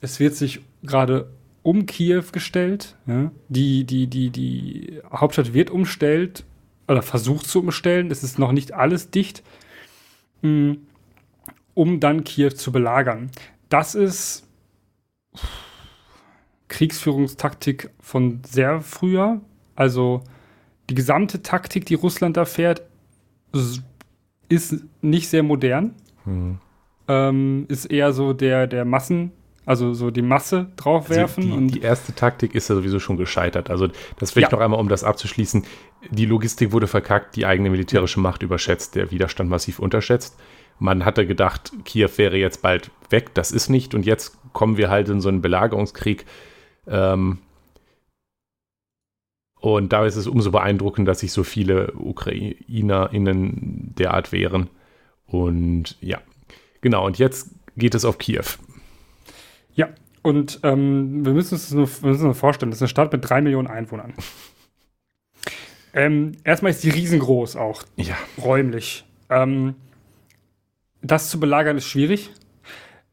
[0.00, 1.28] Es wird sich gerade
[1.62, 2.96] um Kiew gestellt.
[3.06, 3.30] Ja.
[3.48, 6.44] Die, die, die, die Hauptstadt wird umstellt
[6.86, 8.10] oder versucht zu umstellen.
[8.10, 9.42] Es ist noch nicht alles dicht,
[10.42, 10.72] mm,
[11.74, 13.30] um dann Kiew zu belagern.
[13.68, 14.46] Das ist
[16.68, 19.40] Kriegsführungstaktik von sehr früher.
[19.74, 20.22] Also
[20.90, 22.82] die gesamte Taktik, die Russland da fährt,
[24.48, 25.94] ist nicht sehr modern.
[26.24, 26.58] Hm.
[27.08, 29.32] Ähm, ist eher so der, der Massen,
[29.64, 31.44] also so die Masse draufwerfen.
[31.44, 33.70] Also die, die, erste Taktik ist ja sowieso schon gescheitert.
[33.70, 34.58] Also das vielleicht ja.
[34.58, 35.64] noch einmal, um das abzuschließen.
[36.10, 40.38] Die Logistik wurde verkackt, die eigene militärische Macht überschätzt, der Widerstand massiv unterschätzt.
[40.78, 43.94] Man hatte gedacht, Kiew wäre jetzt bald weg, das ist nicht.
[43.94, 46.24] Und jetzt kommen wir halt in so einen Belagerungskrieg,
[46.88, 47.38] ähm,
[49.60, 54.68] und da ist es umso beeindruckend, dass sich so viele UkrainerInnen derart wehren.
[55.26, 56.20] Und ja,
[56.80, 57.06] genau.
[57.06, 58.44] Und jetzt geht es auf Kiew.
[59.74, 59.88] Ja,
[60.22, 63.28] und ähm, wir, müssen uns nur, wir müssen uns vorstellen, das ist eine Stadt mit
[63.28, 64.14] drei Millionen Einwohnern.
[65.92, 67.82] ähm, erstmal ist die riesengroß auch.
[67.96, 68.16] Ja.
[68.42, 69.04] Räumlich.
[69.28, 69.74] Ähm,
[71.02, 72.30] das zu belagern ist schwierig.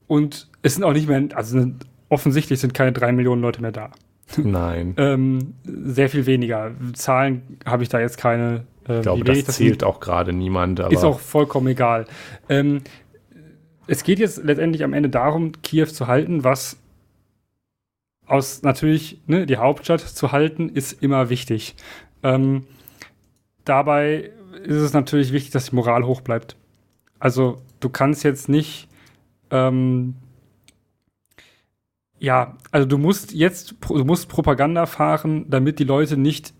[0.07, 1.71] Und es sind auch nicht mehr, also
[2.15, 3.91] offensichtlich sind keine drei Millionen Leute mehr da.
[4.37, 4.93] Nein.
[4.97, 6.71] ähm, sehr viel weniger.
[6.93, 8.65] Zahlen habe ich da jetzt keine.
[8.87, 10.79] Äh, ich glaube, das, das zählt auch gerade niemand.
[10.79, 12.05] ist auch vollkommen egal.
[12.47, 12.81] Ähm,
[13.85, 16.77] es geht jetzt letztendlich am Ende darum, Kiew zu halten, was
[18.25, 21.75] aus natürlich ne, die Hauptstadt zu halten, ist immer wichtig.
[22.23, 22.65] Ähm,
[23.65, 24.31] dabei
[24.63, 26.55] ist es natürlich wichtig, dass die Moral hoch bleibt.
[27.19, 28.87] Also du kannst jetzt nicht
[29.51, 30.15] ähm,
[32.19, 36.53] ja, also du musst jetzt, du musst Propaganda fahren, damit die Leute nicht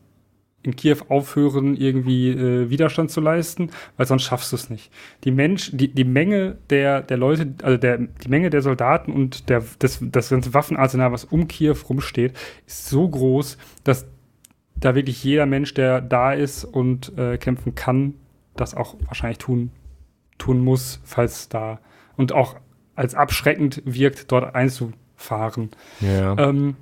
[0.64, 4.92] in Kiew aufhören, irgendwie äh, Widerstand zu leisten, weil sonst schaffst du es nicht.
[5.24, 9.50] Die Mensch, die, die Menge der, der Leute, also der, die Menge der Soldaten und
[9.50, 12.34] der, das, das ganze Waffenarsenal, was um Kiew rumsteht,
[12.66, 14.08] ist so groß, dass
[14.76, 18.16] da wirklich jeder Mensch, der da ist und äh, kämpfen kann,
[18.56, 19.72] das auch wahrscheinlich tun,
[20.38, 21.80] tun muss, falls da
[22.18, 22.56] und auch
[22.96, 25.70] als abschreckend wirkt, dort einzugehen fahren.
[26.02, 26.38] Ja.
[26.38, 26.76] Ähm,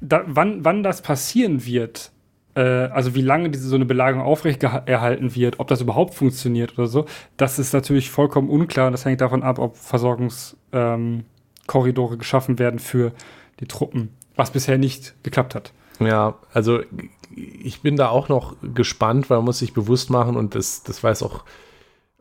[0.00, 2.12] da, wann, wann das passieren wird,
[2.54, 6.86] äh, also wie lange diese so eine Belagerung aufrechterhalten wird, ob das überhaupt funktioniert oder
[6.86, 8.90] so, das ist natürlich vollkommen unklar.
[8.90, 11.24] Das hängt davon ab, ob Versorgungskorridore
[12.12, 13.12] ähm, geschaffen werden für
[13.60, 15.72] die Truppen, was bisher nicht geklappt hat.
[16.00, 16.80] Ja, also
[17.34, 21.02] ich bin da auch noch gespannt, weil man muss sich bewusst machen und das, das
[21.02, 21.44] weiß auch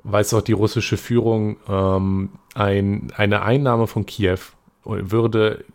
[0.03, 4.39] weiß auch die russische Führung, ähm, ein, eine Einnahme von Kiew
[4.87, 5.65] würde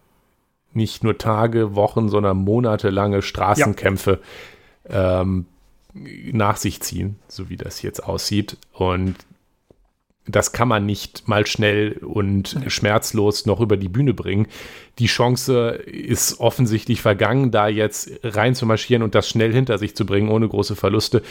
[0.72, 4.20] nicht nur Tage, Wochen, sondern monatelange Straßenkämpfe
[4.88, 5.20] ja.
[5.20, 5.46] ähm,
[5.94, 8.56] nach sich ziehen, so wie das jetzt aussieht.
[8.72, 9.16] Und
[10.26, 14.46] das kann man nicht mal schnell und schmerzlos noch über die Bühne bringen.
[14.98, 19.96] Die Chance ist offensichtlich vergangen, da jetzt rein zu marschieren und das schnell hinter sich
[19.96, 21.22] zu bringen, ohne große Verluste.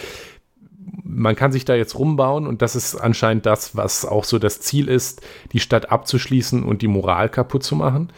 [1.13, 4.61] Man kann sich da jetzt rumbauen und das ist anscheinend das, was auch so das
[4.61, 5.21] Ziel ist,
[5.51, 8.11] die Stadt abzuschließen und die Moral kaputt zu machen.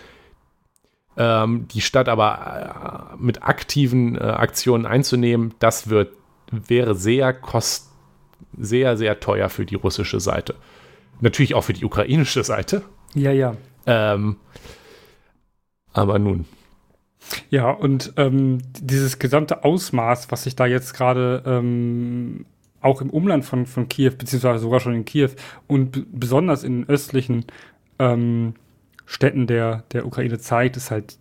[1.15, 6.13] Ähm, die Stadt aber äh, mit aktiven äh, Aktionen einzunehmen, das wird,
[6.51, 7.89] wäre sehr kost,
[8.57, 10.55] sehr, sehr teuer für die russische Seite.
[11.21, 12.83] Natürlich auch für die ukrainische Seite.
[13.13, 13.55] Ja, ja.
[13.85, 14.37] Ähm,
[15.93, 16.45] aber nun.
[17.49, 22.45] Ja, und ähm, dieses gesamte Ausmaß, was sich da jetzt gerade ähm,
[22.83, 25.29] auch im Umland von, von Kiew, beziehungsweise sogar schon in Kiew
[25.67, 27.45] und besonders in östlichen
[27.99, 28.55] ähm,
[29.05, 31.17] Städten der, der Ukraine zeigt, ist halt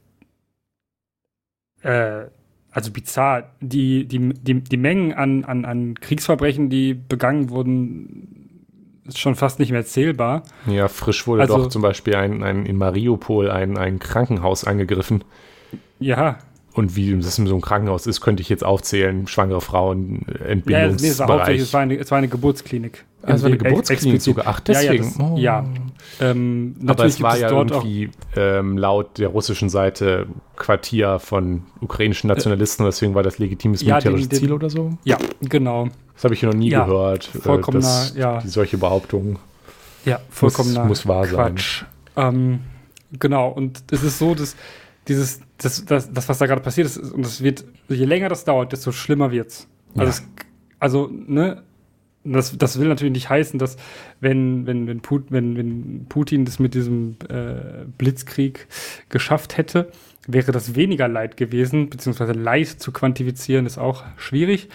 [1.83, 2.27] äh,
[2.71, 3.51] also bizarr.
[3.61, 8.51] Die, die, die, die Mengen an, an, an Kriegsverbrechen, die begangen wurden,
[9.05, 10.43] ist schon fast nicht mehr zählbar.
[10.67, 15.25] Ja, frisch wurde also, doch zum Beispiel ein, ein, in Mariupol ein, ein Krankenhaus angegriffen.
[15.99, 16.39] Ja.
[16.75, 19.27] Und wie das in so einem Krankenhaus ist, könnte ich jetzt aufzählen.
[19.27, 20.71] Schwangere Frauen, Entbindungsbereich.
[20.71, 23.05] Ja, nee, es, war es, war eine, es war eine Geburtsklinik.
[23.23, 24.47] Also eine Geburtsklinik sogar.
[24.49, 25.05] Ach, deswegen.
[25.05, 25.71] Ja, ja, das,
[26.19, 26.31] ja.
[26.31, 32.85] Ähm, Aber es war ja irgendwie ähm, laut der russischen Seite Quartier von ukrainischen Nationalisten,
[32.85, 34.97] äh, deswegen war das legitimes militärisches den, Ziel oder so.
[35.05, 35.89] Ja, genau.
[36.15, 37.25] Das habe ich noch nie gehört.
[37.25, 38.41] Vollkommener, äh, ja.
[38.41, 39.39] Die solche Behauptungen.
[40.05, 41.85] Ja, vollkommen muss, muss wahr Quatsch.
[42.15, 42.35] sein.
[42.35, 42.61] Ähm,
[43.19, 44.57] genau, und es ist so, dass
[45.09, 48.45] dieses, das, das, das was da gerade passiert ist, und es wird, je länger das
[48.45, 49.69] dauert, desto schlimmer wird's.
[49.97, 50.09] Also, ja.
[50.09, 50.23] es,
[50.79, 51.63] also, ne,
[52.25, 53.77] das, das will natürlich nicht heißen, dass
[54.21, 58.69] wenn, wenn, wenn, Put, wenn, wenn Putin das mit diesem äh, Blitzkrieg
[59.09, 59.91] geschafft hätte,
[60.27, 64.69] wäre das weniger Leid gewesen, beziehungsweise Leid zu quantifizieren ist auch schwierig.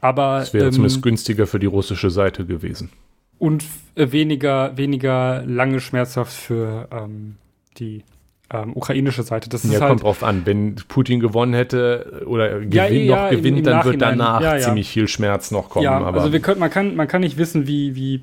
[0.00, 2.90] Aber es wäre ähm, zumindest günstiger für die russische Seite gewesen.
[3.38, 3.64] Und
[3.94, 7.36] äh, weniger, weniger lange schmerzhaft für ähm,
[7.78, 8.04] die
[8.52, 9.48] ähm, ukrainische Seite.
[9.48, 10.42] Das ist ja, halt, kommt drauf an.
[10.44, 14.58] Wenn Putin gewonnen hätte oder gewinn, ja, ja, noch gewinnt, im, im dann wird danach
[14.58, 15.84] ziemlich viel Schmerz noch kommen.
[15.84, 18.22] Ja, also wir können, man, kann, man kann nicht wissen, wie, wie,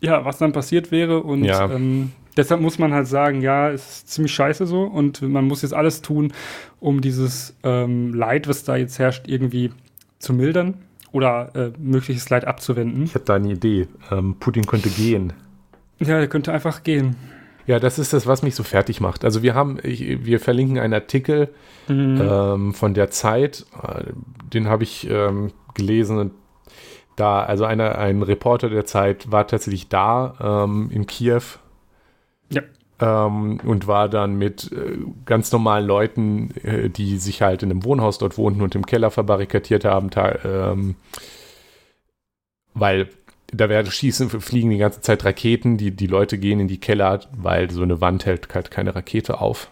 [0.00, 4.08] ja, was dann passiert wäre und ähm, deshalb muss man halt sagen, ja, es ist
[4.08, 6.32] ziemlich scheiße so und man muss jetzt alles tun,
[6.78, 9.70] um dieses ähm, Leid, was da jetzt herrscht, irgendwie
[10.18, 10.74] zu mildern
[11.12, 13.04] oder äh, mögliches Leid abzuwenden.
[13.04, 13.88] Ich habe da eine Idee.
[14.10, 15.32] Ähm, Putin könnte gehen.
[15.98, 17.16] Ja, er könnte einfach gehen.
[17.70, 19.24] Ja, das ist das, was mich so fertig macht.
[19.24, 21.50] Also wir haben, ich, wir verlinken einen Artikel
[21.86, 22.20] mhm.
[22.20, 24.06] ähm, von der Zeit, äh,
[24.52, 26.32] den habe ich ähm, gelesen und
[27.14, 31.42] da, also einer, ein Reporter der Zeit war tatsächlich da ähm, in Kiew.
[32.50, 32.62] Ja.
[32.98, 37.84] Ähm, und war dann mit äh, ganz normalen Leuten, äh, die sich halt in einem
[37.84, 40.10] Wohnhaus dort wohnten und im Keller verbarrikadiert haben,
[40.44, 40.96] ähm,
[42.74, 43.08] weil
[43.52, 47.20] da werden schießen, fliegen die ganze Zeit Raketen, die, die Leute gehen in die Keller,
[47.32, 49.70] weil so eine Wand hält halt keine Rakete auf.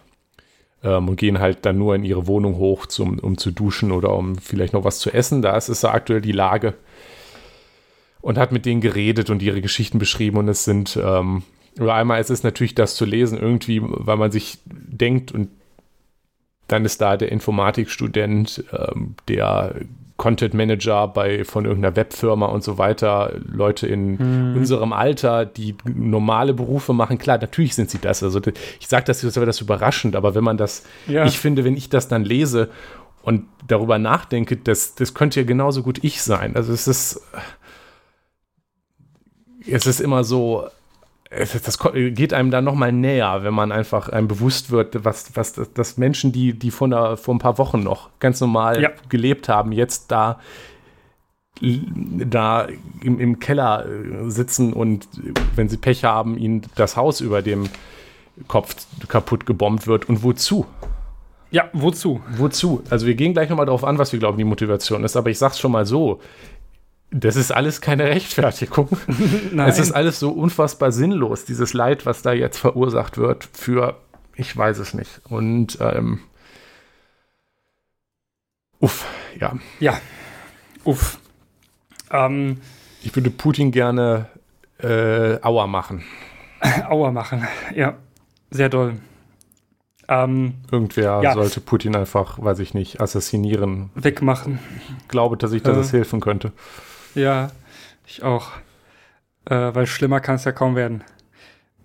[0.83, 4.15] Ähm, und gehen halt dann nur in ihre Wohnung hoch, zum, um zu duschen oder
[4.15, 5.41] um vielleicht noch was zu essen.
[5.41, 6.73] Da ist es aktuell die Lage.
[8.21, 10.37] Und hat mit denen geredet und ihre Geschichten beschrieben.
[10.37, 11.43] Und es sind, ähm,
[11.79, 15.49] oder einmal ist es natürlich das zu lesen, irgendwie, weil man sich denkt, und
[16.67, 19.75] dann ist da der Informatikstudent, ähm, der
[20.19, 24.57] Content Manager bei von irgendeiner Webfirma und so weiter, Leute in hm.
[24.57, 28.21] unserem Alter, die normale Berufe machen, klar, natürlich sind sie das.
[28.21, 28.39] Also
[28.79, 31.25] ich sage das, das wäre das überraschend, aber wenn man das, ja.
[31.25, 32.69] ich finde, wenn ich das dann lese
[33.23, 36.55] und darüber nachdenke, das, das könnte ja genauso gut ich sein.
[36.55, 37.21] Also es ist,
[39.65, 40.67] es ist immer so,
[41.29, 45.97] das geht einem dann nochmal näher, wenn man einfach einem bewusst wird, was, was dass
[45.97, 48.89] Menschen, die, die vor, einer, vor ein paar Wochen noch ganz normal ja.
[49.09, 50.39] gelebt haben, jetzt da,
[51.61, 52.67] da
[53.03, 55.07] im, im Keller äh, sitzen und
[55.55, 57.69] wenn sie Pech haben, ihnen das Haus über dem
[58.47, 58.75] Kopf
[59.07, 60.09] kaputt gebombt wird.
[60.09, 60.65] Und wozu?
[61.51, 62.21] Ja, wozu?
[62.37, 62.83] Wozu?
[62.89, 65.37] Also wir gehen gleich nochmal darauf an, was wir glauben, die Motivation ist, aber ich
[65.37, 66.21] sag's schon mal so.
[67.11, 68.89] Das ist alles keine Rechtfertigung.
[69.51, 69.67] Nein.
[69.67, 73.97] Es ist alles so unfassbar sinnlos, dieses Leid, was da jetzt verursacht wird, für,
[74.35, 75.21] ich weiß es nicht.
[75.27, 76.19] Und, ähm,
[78.79, 79.05] uff,
[79.39, 79.53] ja.
[79.79, 79.99] Ja,
[80.83, 81.17] uff.
[82.11, 82.61] Ähm,
[83.01, 84.27] ich würde Putin gerne
[84.77, 86.03] äh, Auer machen.
[86.89, 87.97] Auer machen, ja.
[88.51, 88.97] Sehr doll.
[90.07, 91.33] Ähm, Irgendwer ja.
[91.33, 93.91] sollte Putin einfach, weiß ich nicht, assassinieren.
[93.93, 94.59] Wegmachen.
[94.99, 96.51] Ich glaube, dass ich, dass äh, es helfen könnte.
[97.19, 97.51] Ja,
[98.07, 98.51] ich auch.
[99.43, 101.03] Äh, weil schlimmer kann es ja kaum werden.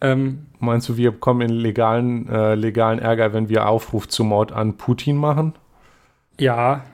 [0.01, 4.53] Ähm, Meinst du, wir bekommen in legalen, äh, legalen Ärger, wenn wir Aufruf zum Mord
[4.53, 5.55] an Putin machen?
[6.39, 6.85] Ja.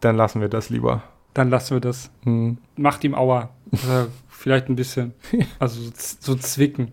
[0.00, 1.02] Dann lassen wir das lieber.
[1.34, 2.10] Dann lassen wir das.
[2.24, 2.58] Hm.
[2.76, 3.50] Macht ihm Aua.
[3.72, 5.14] Also vielleicht ein bisschen.
[5.58, 6.90] Also so, so zwicken.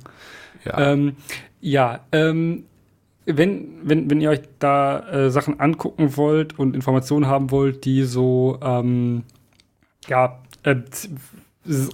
[0.65, 0.91] Ja.
[0.91, 1.15] Ähm,
[1.59, 2.65] ja, ähm,
[3.25, 8.03] wenn, wenn, wenn ihr euch da äh, Sachen angucken wollt und Informationen haben wollt, die
[8.03, 9.23] so ähm,
[10.07, 10.75] ja, äh,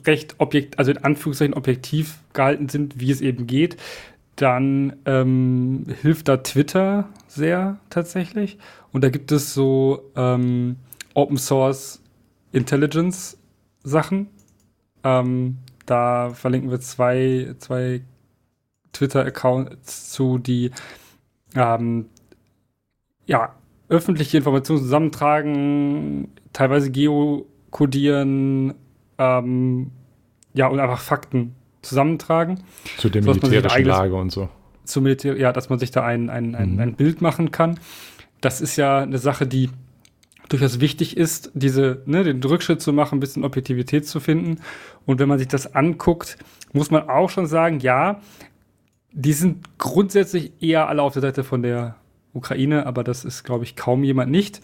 [0.06, 3.78] recht objekt, also in Anführungszeichen objektiv gehalten sind, wie es eben geht,
[4.36, 8.58] dann ähm, hilft da Twitter sehr tatsächlich.
[8.92, 10.78] Und da gibt es so ähm,
[11.14, 12.02] Open Source
[12.52, 13.38] Intelligence
[13.84, 14.28] Sachen.
[15.04, 18.02] Ähm, da verlinken wir zwei, zwei
[18.94, 20.72] Twitter-Accounts zu, die
[21.56, 22.06] ähm,
[23.26, 23.56] ja,
[23.90, 28.74] öffentliche Informationen zusammentragen, teilweise geo kodieren,
[29.18, 29.92] ähm,
[30.54, 32.64] ja, und einfach Fakten zusammentragen.
[32.98, 34.50] Zu der militärischen Lage und so.
[34.84, 36.80] Zu Militär, ja, dass man sich da ein, ein, ein, mhm.
[36.80, 37.80] ein Bild machen kann.
[38.42, 39.70] Das ist ja eine Sache, die
[40.50, 44.62] durchaus wichtig ist, diese, ne, den Rückschritt zu machen, ein bisschen Objektivität zu finden.
[45.06, 46.38] Und wenn man sich das anguckt,
[46.74, 48.22] muss man auch schon sagen, ja,
[49.12, 51.96] die sind grundsätzlich eher alle auf der Seite von der
[52.34, 54.62] Ukraine, aber das ist, glaube ich, kaum jemand nicht.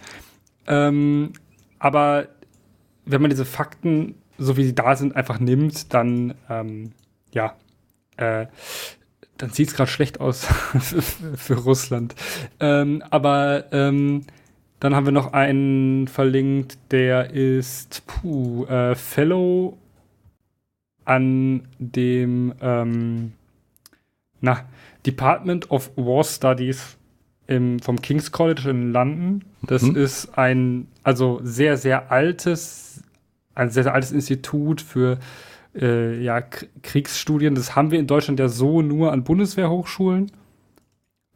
[0.67, 1.33] Ähm,
[1.79, 2.27] aber
[3.05, 6.91] wenn man diese Fakten, so wie sie da sind, einfach nimmt, dann, ähm,
[7.31, 7.55] ja,
[8.17, 8.47] äh,
[9.37, 10.45] dann sieht es gerade schlecht aus
[11.35, 12.15] für Russland.
[12.59, 14.25] Ähm, aber ähm,
[14.79, 19.77] dann haben wir noch einen verlinkt, der ist puh, äh, Fellow
[21.05, 23.33] an dem ähm,
[24.41, 24.65] na,
[25.05, 26.97] Department of War Studies
[27.47, 29.45] im, vom King's College in London.
[29.63, 29.95] Das mhm.
[29.95, 32.92] ist ein also sehr, sehr altes,
[33.55, 35.19] ein sehr, sehr altes Institut für
[35.75, 37.55] äh, ja, Kriegsstudien.
[37.55, 40.31] Das haben wir in Deutschland ja so nur an Bundeswehrhochschulen.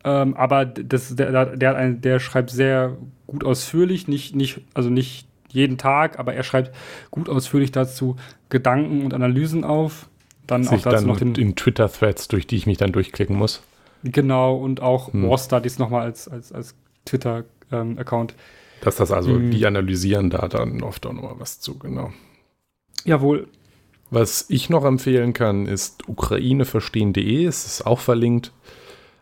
[0.03, 5.27] Ähm, aber das, der, der, ein, der, schreibt sehr gut ausführlich, nicht, nicht, also nicht
[5.49, 6.73] jeden Tag, aber er schreibt
[7.09, 8.15] gut ausführlich dazu
[8.49, 10.07] Gedanken und Analysen auf.
[10.45, 13.35] Dann Sich auch dazu dann noch den, in Twitter-Threads, durch die ich mich dann durchklicken
[13.35, 13.61] muss.
[14.03, 15.27] Genau, und auch hm.
[15.27, 18.31] War Studies nochmal als, als, als Twitter-Account.
[18.31, 18.37] Ähm,
[18.81, 19.51] Dass das also, hm.
[19.51, 22.11] die analysieren da dann oft auch nochmal was zu, genau.
[23.05, 23.47] Jawohl.
[24.09, 28.53] Was ich noch empfehlen kann, ist ukraineverstehen.de, es ist auch verlinkt.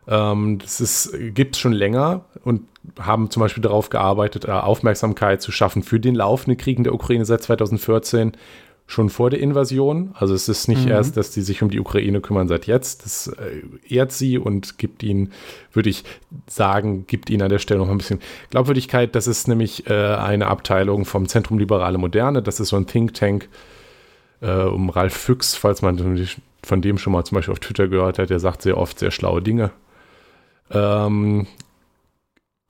[0.08, 2.62] Ähm, das gibt es schon länger und
[3.00, 6.94] haben zum Beispiel darauf gearbeitet, äh, Aufmerksamkeit zu schaffen für den laufenden Krieg in der
[6.94, 8.34] Ukraine seit 2014
[8.88, 10.12] schon vor der Invasion.
[10.14, 10.92] Also es ist nicht mhm.
[10.92, 13.04] erst, dass die sich um die Ukraine kümmern seit jetzt.
[13.04, 13.62] Das äh,
[13.94, 15.32] ehrt sie und gibt ihnen,
[15.74, 16.04] würde ich
[16.48, 18.20] sagen, gibt ihnen an der Stelle noch ein bisschen
[18.52, 19.16] Glaubwürdigkeit.
[19.16, 22.44] Das ist nämlich äh, eine Abteilung vom Zentrum Liberale Moderne.
[22.44, 23.50] Das ist so ein Think Tank
[24.42, 26.28] äh, um Ralf Füchs, falls man
[26.64, 28.30] von dem schon mal zum Beispiel auf Twitter gehört hat.
[28.30, 29.72] Der sagt sehr oft sehr schlaue Dinge.
[30.70, 31.48] Ähm,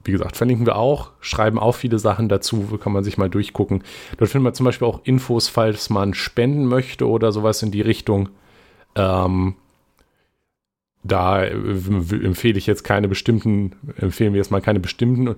[0.06, 3.84] wie gesagt, verlinken wir auch, schreiben auch viele Sachen dazu, kann man sich mal durchgucken.
[4.18, 7.82] Dort findet man zum Beispiel auch Infos, falls man spenden möchte oder sowas in die
[7.82, 8.30] Richtung.
[8.95, 9.56] Ähm,
[11.03, 15.36] da empfehle ich jetzt keine bestimmten, empfehlen wir jetzt mal keine bestimmten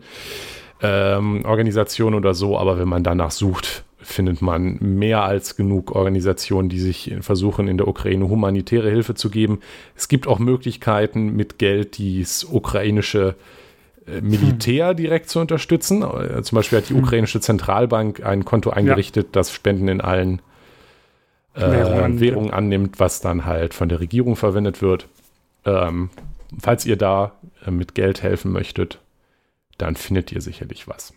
[0.81, 6.69] ähm, Organisationen oder so, aber wenn man danach sucht, findet man mehr als genug Organisationen,
[6.69, 9.59] die sich versuchen, in der Ukraine humanitäre Hilfe zu geben.
[9.95, 13.66] Es gibt auch Möglichkeiten, mit Geld dies ukrainische äh,
[14.21, 16.01] Militär direkt zu unterstützen.
[16.01, 17.03] Äh, zum Beispiel hat die hm.
[17.03, 19.31] ukrainische Zentralbank ein Konto eingerichtet, ja.
[19.33, 20.41] das Spenden in allen
[21.53, 25.07] äh, Währungen, Währungen annimmt, was dann halt von der Regierung verwendet wird.
[25.65, 26.09] Ähm,
[26.59, 27.33] falls ihr da
[27.65, 28.99] äh, mit Geld helfen möchtet,
[29.77, 31.13] dann findet ihr sicherlich was.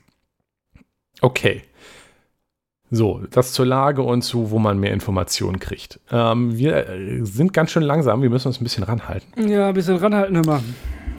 [1.21, 1.63] Okay.
[2.93, 6.01] So, das zur Lage und zu, wo man mehr Informationen kriegt.
[6.11, 6.87] Ähm, wir
[7.23, 9.49] sind ganz schön langsam, wir müssen uns ein bisschen ranhalten.
[9.49, 10.61] Ja, ein bisschen ranhalten immer.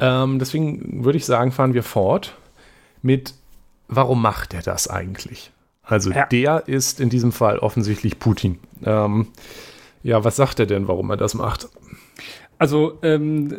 [0.02, 2.36] Ähm, deswegen würde ich sagen, fahren wir fort
[3.02, 3.36] mit,
[3.88, 5.52] warum macht er das eigentlich?
[5.84, 6.26] Also ja.
[6.26, 8.60] der ist in diesem Fall offensichtlich Putin.
[8.84, 9.28] Ähm,
[10.04, 11.70] ja, was sagt er denn, warum er das macht?
[12.58, 13.56] Also ähm,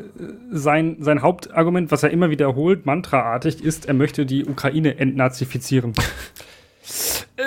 [0.51, 5.93] sein, sein Hauptargument, was er immer wiederholt, mantraartig, ist, er möchte die Ukraine entnazifizieren.
[7.37, 7.43] äh,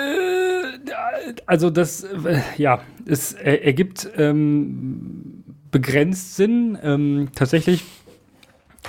[1.46, 6.78] also das, äh, ja, es ergibt ähm, begrenzt Sinn.
[6.82, 7.84] Ähm, tatsächlich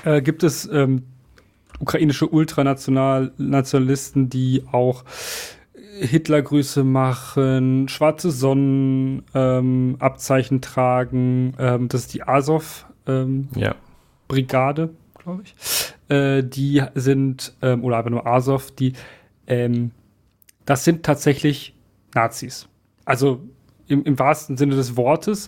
[0.06, 1.04] äh, gibt es ähm,
[1.80, 5.04] ukrainische Ultranationalisten, die auch
[6.00, 11.54] Hitlergrüße machen, schwarze Sonnenabzeichen ähm, tragen.
[11.58, 13.76] Ähm, das ist die Azov-Brigade, ähm, ja.
[15.18, 15.56] glaube ich.
[16.10, 18.94] Äh, die sind, ähm, oder einfach nur Azov, die,
[19.48, 19.92] ähm,
[20.66, 21.74] das sind tatsächlich
[22.14, 22.68] Nazis.
[23.06, 23.40] Also
[23.88, 25.48] im, im wahrsten Sinne des Wortes.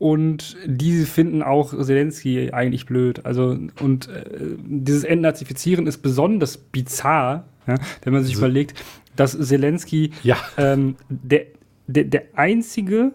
[0.00, 3.26] Und die finden auch Zelensky eigentlich blöd.
[3.26, 8.82] Also, und äh, dieses Entnazifizieren ist besonders bizarr, ja, wenn man sich also, überlegt,
[9.14, 10.38] dass Zelensky ja.
[10.56, 11.48] ähm, der,
[11.86, 13.12] der, der einzige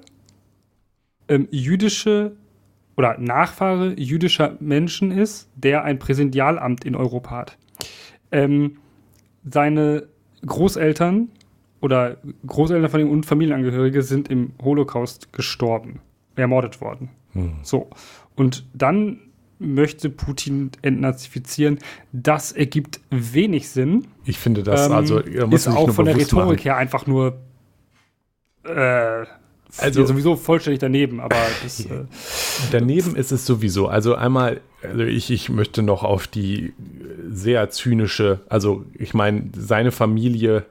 [1.27, 2.33] ähm, jüdische
[2.97, 7.57] oder Nachfahre jüdischer Menschen ist, der ein Präsidialamt in Europa hat.
[8.31, 8.77] Ähm,
[9.43, 10.07] seine
[10.45, 11.29] Großeltern
[11.81, 16.01] oder Großeltern von ihm und Familienangehörige sind im Holocaust gestorben
[16.35, 17.09] ermordet worden.
[17.33, 17.53] Hm.
[17.63, 17.89] So.
[18.35, 19.19] Und dann
[19.59, 21.79] möchte Putin entnazifizieren.
[22.11, 24.07] Das ergibt wenig Sinn.
[24.25, 26.57] Ich finde das, ähm, also ist auch von der Rhetorik machen.
[26.59, 27.37] her einfach nur
[28.63, 29.25] äh,
[29.77, 32.05] also sowieso vollständig daneben, aber das, äh,
[32.71, 33.87] daneben ist es sowieso.
[33.87, 36.73] Also einmal, also ich, ich möchte noch auf die
[37.29, 40.65] sehr zynische, also ich meine, seine Familie,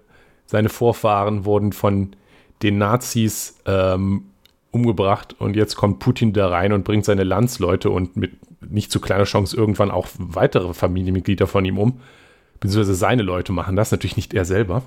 [0.47, 2.17] seine Vorfahren wurden von
[2.63, 4.25] den Nazis ähm,
[4.75, 8.33] umgebracht und jetzt kommt Putin da rein und bringt seine Landsleute und mit
[8.71, 12.01] nicht zu kleiner Chance irgendwann auch weitere Familienmitglieder von ihm um.
[12.61, 14.83] beziehungsweise seine Leute machen das, natürlich nicht er selber.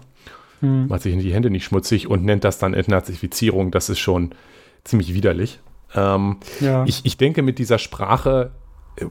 [0.62, 0.88] Hm.
[0.88, 3.72] Macht sich die Hände nicht schmutzig und nennt das dann Entnazifizierung.
[3.72, 4.32] Das ist schon
[4.84, 5.60] ziemlich widerlich.
[5.94, 6.84] Ähm, ja.
[6.86, 8.52] ich, ich denke, mit dieser Sprache
[8.96, 9.06] äh,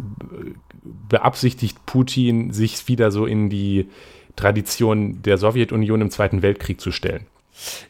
[1.09, 3.89] beabsichtigt Putin, sich wieder so in die
[4.35, 7.27] Tradition der Sowjetunion im Zweiten Weltkrieg zu stellen.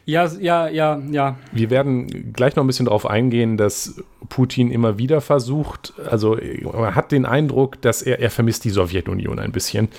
[0.05, 1.37] Ja, ja, ja, ja.
[1.51, 6.95] Wir werden gleich noch ein bisschen darauf eingehen, dass Putin immer wieder versucht, also man
[6.95, 9.89] hat den Eindruck, dass er, er vermisst die Sowjetunion ein bisschen.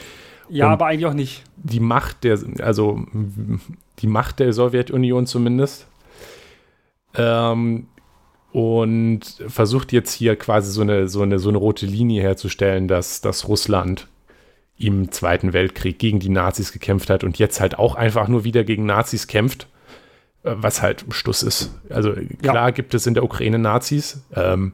[0.49, 1.45] Ja, Und aber eigentlich auch nicht.
[1.57, 3.05] Die Macht der, also
[3.99, 5.87] die Macht der Sowjetunion zumindest.
[7.15, 7.87] Ähm,
[8.53, 13.21] und versucht jetzt hier quasi so eine, so eine, so eine rote Linie herzustellen, dass,
[13.21, 14.09] dass Russland
[14.79, 18.65] im Zweiten Weltkrieg gegen die Nazis gekämpft hat und jetzt halt auch einfach nur wieder
[18.65, 19.67] gegen Nazis kämpft,
[20.45, 21.75] äh, was halt Stuss ist.
[21.91, 22.71] Also klar ja.
[22.71, 24.23] gibt es in der Ukraine Nazis.
[24.35, 24.73] Ähm,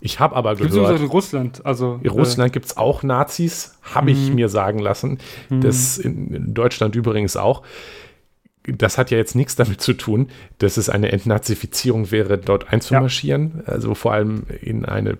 [0.00, 0.70] ich habe aber gehört.
[0.70, 1.64] Beziehungsweise in Russland.
[1.64, 4.34] Also, in Russland äh, gibt es auch Nazis, habe ich mhm.
[4.34, 5.18] mir sagen lassen.
[5.48, 5.60] Mhm.
[5.60, 7.62] Das in, in Deutschland übrigens auch
[8.66, 13.62] das hat ja jetzt nichts damit zu tun, dass es eine Entnazifizierung wäre, dort einzumarschieren.
[13.66, 13.72] Ja.
[13.72, 15.18] Also vor allem in eine,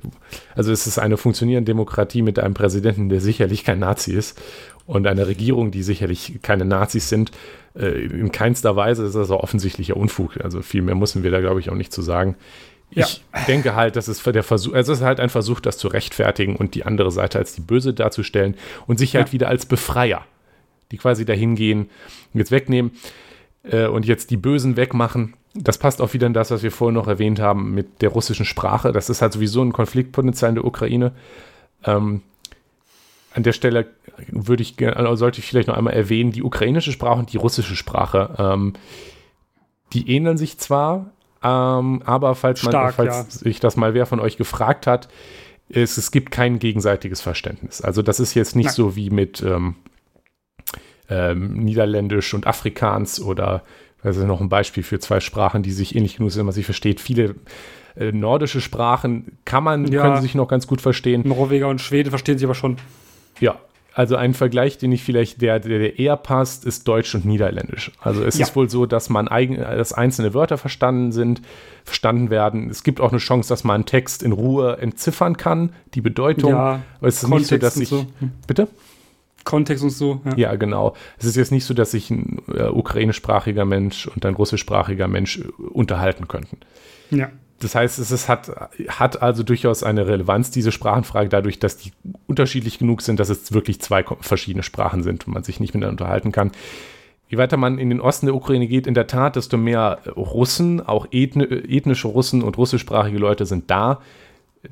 [0.55, 4.41] also es ist eine funktionierende Demokratie mit einem Präsidenten, der sicherlich kein Nazi ist
[4.87, 7.31] und einer Regierung, die sicherlich keine Nazis sind.
[7.77, 10.39] Äh, in keinster Weise ist das auch offensichtlicher Unfug.
[10.43, 12.37] Also viel mehr müssen wir da, glaube ich, auch nicht zu sagen.
[12.91, 13.45] Ich ja.
[13.47, 16.55] denke halt, dass es der Versuch, also es ist halt ein Versuch, das zu rechtfertigen
[16.55, 18.55] und die andere Seite als die Böse darzustellen
[18.87, 19.33] und sich halt ja.
[19.33, 20.25] wieder als Befreier,
[20.93, 21.91] die quasi dahin gehen,
[22.33, 22.93] jetzt wegnehmen
[23.71, 25.35] äh, und jetzt die Bösen wegmachen.
[25.55, 28.45] Das passt auch wieder in das, was wir vorhin noch erwähnt haben mit der russischen
[28.45, 28.93] Sprache.
[28.93, 31.13] Das ist halt sowieso ein Konfliktpotenzial in der Ukraine.
[31.85, 32.23] Ähm,
[33.33, 33.87] an der Stelle
[34.29, 37.77] würde ich, also sollte ich vielleicht noch einmal erwähnen, die ukrainische Sprache und die russische
[37.77, 38.75] Sprache, ähm,
[39.93, 41.11] die ähneln sich zwar,
[41.43, 43.25] ähm, aber falls, man, Stark, falls ja.
[43.25, 45.09] sich das mal wer von euch gefragt hat,
[45.69, 47.83] es, es gibt kein gegenseitiges Verständnis.
[47.83, 48.75] Also das ist jetzt nicht Nein.
[48.75, 49.77] so wie mit ähm,
[51.09, 53.63] ähm, Niederländisch und Afrikaans oder
[54.03, 56.63] ist noch ein Beispiel für zwei Sprachen, die sich ähnlich genug sind, wenn man sie
[56.63, 57.01] versteht.
[57.01, 57.35] Viele
[57.97, 60.03] äh, nordische Sprachen kann man, ja.
[60.03, 61.23] können sich noch ganz gut verstehen.
[61.27, 62.77] Norweger und Schweden verstehen sich aber schon.
[63.41, 63.57] Ja,
[63.97, 67.93] also ein Vergleich, den ich vielleicht, der, der eher passt, ist Deutsch und Niederländisch.
[67.99, 68.45] Also es ja.
[68.45, 71.41] ist wohl so, dass man eigen, dass einzelne Wörter verstanden sind,
[71.83, 72.69] verstanden werden.
[72.69, 76.51] Es gibt auch eine Chance, dass man einen Text in Ruhe entziffern kann, die Bedeutung.
[76.51, 77.89] Ja, Aber es ist Kontext nicht so, dass ich.
[77.89, 78.07] So.
[78.47, 78.69] Bitte?
[79.47, 80.21] Kontext und so.
[80.27, 80.37] Ja.
[80.37, 80.57] ja.
[80.57, 80.95] genau.
[81.17, 85.39] Es ist jetzt nicht so, dass sich ein äh, ukrainischsprachiger Mensch und ein russischsprachiger Mensch
[85.39, 86.59] äh, unterhalten könnten.
[87.11, 87.31] Ja.
[87.61, 88.51] Das heißt, es ist, hat,
[88.89, 91.93] hat also durchaus eine Relevanz, diese Sprachenfrage, dadurch, dass die
[92.27, 96.03] unterschiedlich genug sind, dass es wirklich zwei verschiedene Sprachen sind und man sich nicht miteinander
[96.05, 96.53] unterhalten kann.
[97.29, 100.87] Je weiter man in den Osten der Ukraine geht, in der Tat, desto mehr Russen,
[100.87, 104.01] auch ethnische Russen und russischsprachige Leute sind da.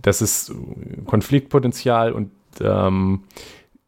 [0.03, 0.53] Das ist
[1.07, 3.22] Konfliktpotenzial und ähm,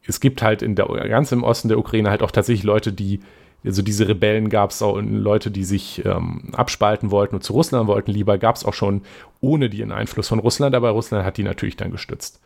[0.07, 3.21] es gibt halt in der, ganz im Osten der Ukraine halt auch tatsächlich Leute, die,
[3.65, 7.89] also diese Rebellen gab es auch Leute, die sich ähm, abspalten wollten und zu Russland
[7.89, 8.13] wollten.
[8.13, 9.03] Lieber gab es auch schon
[9.41, 12.41] ohne den Einfluss von Russland, aber Russland hat die natürlich dann gestützt.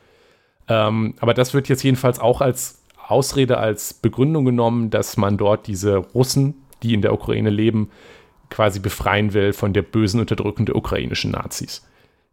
[0.68, 5.66] Ähm, aber das wird jetzt jedenfalls auch als Ausrede, als Begründung genommen, dass man dort
[5.66, 7.90] diese Russen, die in der Ukraine leben,
[8.50, 11.86] quasi befreien will von der bösen Unterdrückung der ukrainischen Nazis.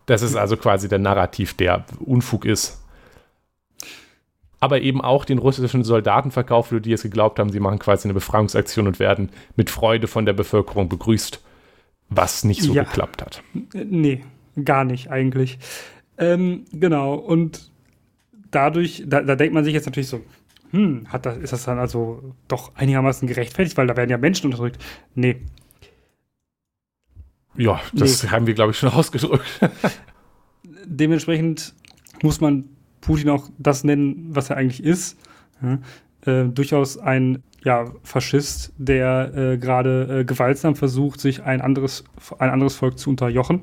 [0.06, 2.82] Das ist also quasi der Narrativ, der Unfug ist
[4.60, 8.14] aber eben auch den russischen Soldaten verkauft die jetzt geglaubt haben, sie machen quasi eine
[8.14, 11.44] Befreiungsaktion und werden mit Freude von der Bevölkerung begrüßt,
[12.10, 12.84] was nicht so ja.
[12.84, 13.44] geklappt hat.
[13.74, 14.24] Nee,
[14.64, 15.60] gar nicht eigentlich.
[16.18, 17.72] Ähm, genau, und
[18.50, 20.22] dadurch, da, da, denkt man sich jetzt natürlich so,
[20.72, 24.48] hm, hat das, ist das dann also doch einigermaßen gerechtfertigt, weil da werden ja Menschen
[24.48, 24.84] unterdrückt.
[25.14, 25.42] Nee.
[27.56, 28.30] Ja, das nee.
[28.30, 29.46] haben wir, glaube ich, schon ausgedrückt.
[30.86, 31.76] Dementsprechend
[32.22, 32.66] muss man
[33.08, 35.18] Putin auch das nennen, was er eigentlich ist.
[35.62, 35.80] Ja,
[36.26, 42.04] äh, durchaus ein ja, Faschist, der äh, gerade äh, gewaltsam versucht, sich ein anderes,
[42.38, 43.62] ein anderes Volk zu unterjochen.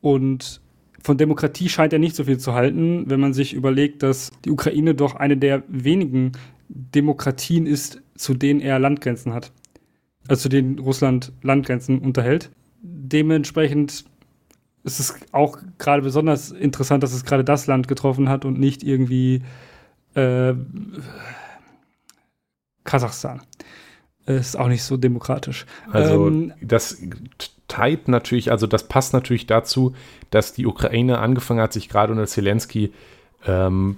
[0.00, 0.62] Und
[1.02, 4.50] von Demokratie scheint er nicht so viel zu halten, wenn man sich überlegt, dass die
[4.50, 6.32] Ukraine doch eine der wenigen
[6.68, 9.52] Demokratien ist, zu denen er Landgrenzen hat.
[10.26, 12.50] Also zu denen Russland Landgrenzen unterhält.
[12.80, 14.04] Dementsprechend
[14.84, 18.82] es ist auch gerade besonders interessant, dass es gerade das Land getroffen hat und nicht
[18.82, 19.42] irgendwie
[20.14, 20.54] äh,
[22.84, 23.42] Kasachstan.
[24.26, 25.66] Ist auch nicht so demokratisch.
[25.90, 26.98] Also ähm, das
[27.68, 29.94] teilt natürlich, also das passt natürlich dazu,
[30.30, 32.92] dass die Ukraine angefangen hat, sich gerade unter Zelensky
[33.46, 33.96] ähm,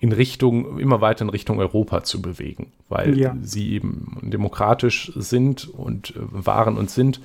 [0.00, 3.36] in Richtung, immer weiter in Richtung Europa zu bewegen, weil ja.
[3.40, 7.20] sie eben demokratisch sind und äh, waren und sind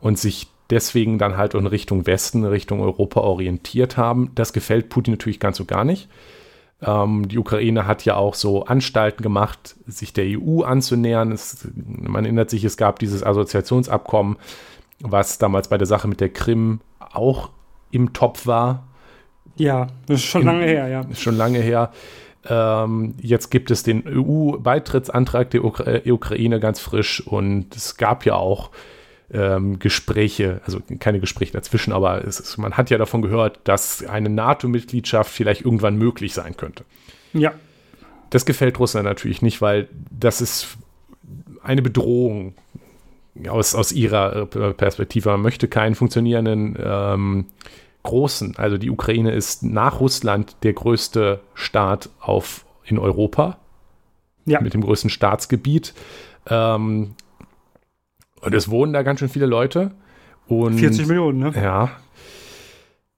[0.00, 4.30] und sich deswegen dann halt in Richtung Westen, Richtung Europa orientiert haben.
[4.34, 6.08] Das gefällt Putin natürlich ganz so gar nicht.
[6.82, 11.32] Ähm, die Ukraine hat ja auch so Anstalten gemacht, sich der EU anzunähern.
[11.32, 14.36] Es, man erinnert sich, es gab dieses Assoziationsabkommen,
[15.00, 16.80] was damals bei der Sache mit der Krim
[17.12, 17.50] auch
[17.90, 18.86] im Topf war.
[19.56, 21.04] Ja, das ist schon In, lange her, ja.
[21.14, 21.90] Schon lange her.
[22.48, 28.24] Ähm, jetzt gibt es den EU-Beitrittsantrag der Ukra äh, Ukraine ganz frisch und es gab
[28.24, 28.70] ja auch
[29.32, 34.28] ähm, Gespräche, also keine Gespräche dazwischen, aber ist, man hat ja davon gehört, dass eine
[34.28, 36.84] NATO-Mitgliedschaft vielleicht irgendwann möglich sein könnte.
[37.32, 37.52] Ja.
[38.30, 40.76] Das gefällt Russland natürlich nicht, weil das ist
[41.62, 42.54] eine Bedrohung
[43.48, 45.30] aus, aus ihrer äh, Perspektive.
[45.30, 47.46] Man möchte keinen funktionierenden ähm,
[48.02, 53.58] großen, also die Ukraine ist nach Russland der größte Staat auf, in Europa.
[54.46, 54.60] Ja.
[54.60, 55.92] Mit dem größten Staatsgebiet.
[56.48, 57.14] Ähm,
[58.40, 59.92] und es wohnen da ganz schön viele Leute.
[60.46, 61.52] Und, 40 Millionen, ne?
[61.54, 61.90] Ja.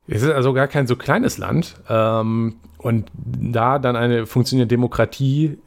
[0.07, 1.77] Es ist also gar kein so kleines Land.
[1.89, 5.59] Ähm, und da dann eine funktionierende Demokratie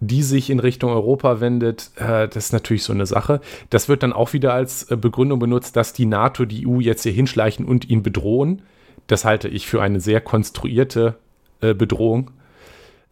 [0.00, 3.40] die sich in Richtung Europa wendet, äh, das ist natürlich so eine Sache.
[3.70, 7.02] Das wird dann auch wieder als äh, Begründung benutzt, dass die NATO die EU jetzt
[7.02, 8.62] hier hinschleichen und ihn bedrohen.
[9.06, 11.16] Das halte ich für eine sehr konstruierte
[11.60, 12.30] äh, Bedrohung.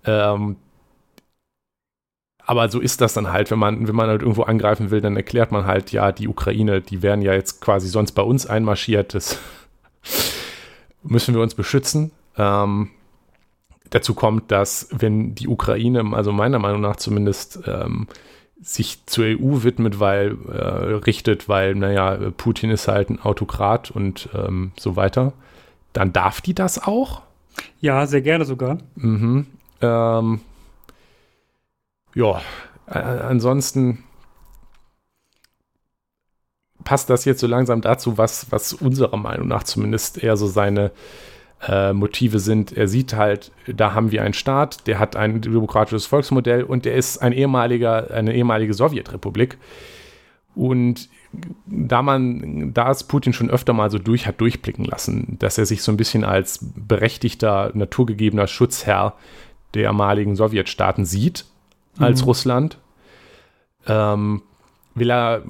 [0.05, 0.57] Ähm,
[2.45, 5.16] aber so ist das dann halt, wenn man, wenn man halt irgendwo angreifen will, dann
[5.16, 9.14] erklärt man halt, ja, die Ukraine, die werden ja jetzt quasi sonst bei uns einmarschiert,
[9.14, 9.38] das
[11.03, 12.11] müssen wir uns beschützen.
[12.36, 12.90] Ähm,
[13.90, 18.09] dazu kommt, dass wenn die Ukraine, also meiner Meinung nach zumindest, ähm,
[18.61, 24.28] sich zur EU widmet, weil äh, richtet, weil, naja, Putin ist halt ein Autokrat und
[24.34, 25.32] ähm, so weiter,
[25.93, 27.22] dann darf die das auch?
[27.80, 28.78] Ja, sehr gerne sogar.
[28.95, 29.47] Mhm.
[29.80, 30.40] Ähm,
[32.15, 32.41] ja,
[32.87, 34.05] äh, ansonsten
[36.85, 40.91] passt das jetzt so langsam dazu, was, was unserer Meinung nach zumindest eher so seine
[41.67, 42.73] äh, Motive sind.
[42.73, 46.95] Er sieht halt, da haben wir einen Staat, der hat ein demokratisches Volksmodell und der
[46.95, 49.59] ist ein ehemaliger, eine ehemalige Sowjetrepublik.
[50.55, 51.09] Und
[51.67, 55.65] da man, da es Putin schon öfter mal so durch hat durchblicken lassen, dass er
[55.65, 59.15] sich so ein bisschen als berechtigter, naturgegebener Schutzherr
[59.73, 61.47] der ehemaligen Sowjetstaaten sieht,
[61.99, 62.24] als mhm.
[62.24, 62.78] Russland,
[63.86, 64.43] ähm,
[64.95, 65.43] will er,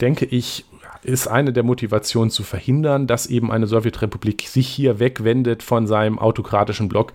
[0.00, 0.64] denke ich,
[1.02, 6.18] ist eine der Motivationen zu verhindern, dass eben eine Sowjetrepublik sich hier wegwendet von seinem
[6.18, 7.12] autokratischen Block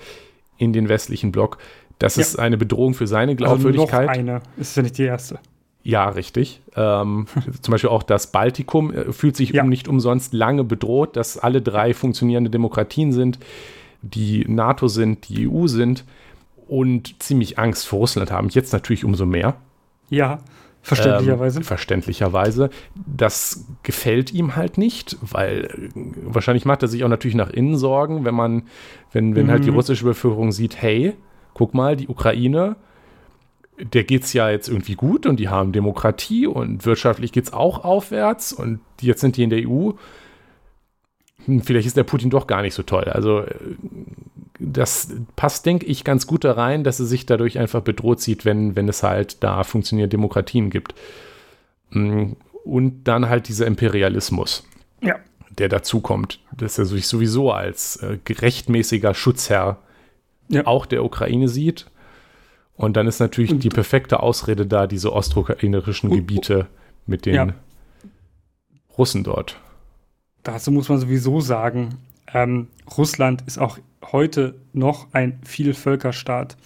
[0.58, 1.58] in den westlichen Block.
[1.98, 2.22] Das ja.
[2.22, 4.10] ist eine Bedrohung für seine Glaubwürdigkeit.
[4.10, 5.40] Also noch eine, ist ja nicht die erste.
[5.82, 6.62] Ja, richtig.
[6.76, 7.26] Ähm,
[7.62, 9.64] zum Beispiel auch das Baltikum äh, fühlt sich ja.
[9.64, 13.40] nicht umsonst lange bedroht, dass alle drei funktionierende Demokratien sind,
[14.02, 16.06] die NATO sind, die EU sind
[16.70, 18.50] und ziemlich Angst vor Russland haben.
[18.50, 19.56] Jetzt natürlich umso mehr.
[20.10, 20.40] Ja.
[20.82, 21.60] Verständlicherweise.
[21.60, 22.70] Ähm, verständlicherweise.
[22.96, 25.90] Das gefällt ihm halt nicht, weil äh,
[26.24, 28.64] wahrscheinlich macht er sich auch natürlich nach innen Sorgen, wenn man,
[29.12, 29.52] wenn, wenn mhm.
[29.52, 29.78] halt die mhm.
[29.78, 31.16] russische Bevölkerung sieht, hey,
[31.54, 32.78] guck mal, die Ukraine,
[33.80, 37.54] der geht es ja jetzt irgendwie gut und die haben Demokratie und wirtschaftlich geht es
[37.54, 39.92] auch aufwärts und jetzt sind die in der EU.
[41.46, 43.06] Hm, vielleicht ist der Putin doch gar nicht so toll.
[43.06, 43.56] Also äh,
[44.60, 48.46] das passt, denke ich, ganz gut da rein, dass er sich dadurch einfach bedroht sieht,
[48.46, 50.94] wenn, wenn es halt da funktionierende Demokratien gibt.
[51.92, 52.34] Mm,
[52.66, 54.68] und dann halt dieser Imperialismus,
[55.02, 55.16] ja.
[55.50, 59.78] der dazu kommt, dass er sich sowieso als äh, rechtmäßiger Schutzherr
[60.50, 60.68] ja.
[60.68, 61.88] auch der Ukraine sieht.
[62.76, 66.68] Und dann ist natürlich und, die perfekte Ausrede da, diese ostukrainerischen Gebiete
[67.06, 67.48] mit den ja.
[68.98, 69.58] Russen dort.
[70.44, 71.98] Dazu muss man sowieso sagen,
[72.34, 73.80] ähm, Russland ist auch
[74.12, 76.58] heute noch ein Vielvölkerstaat.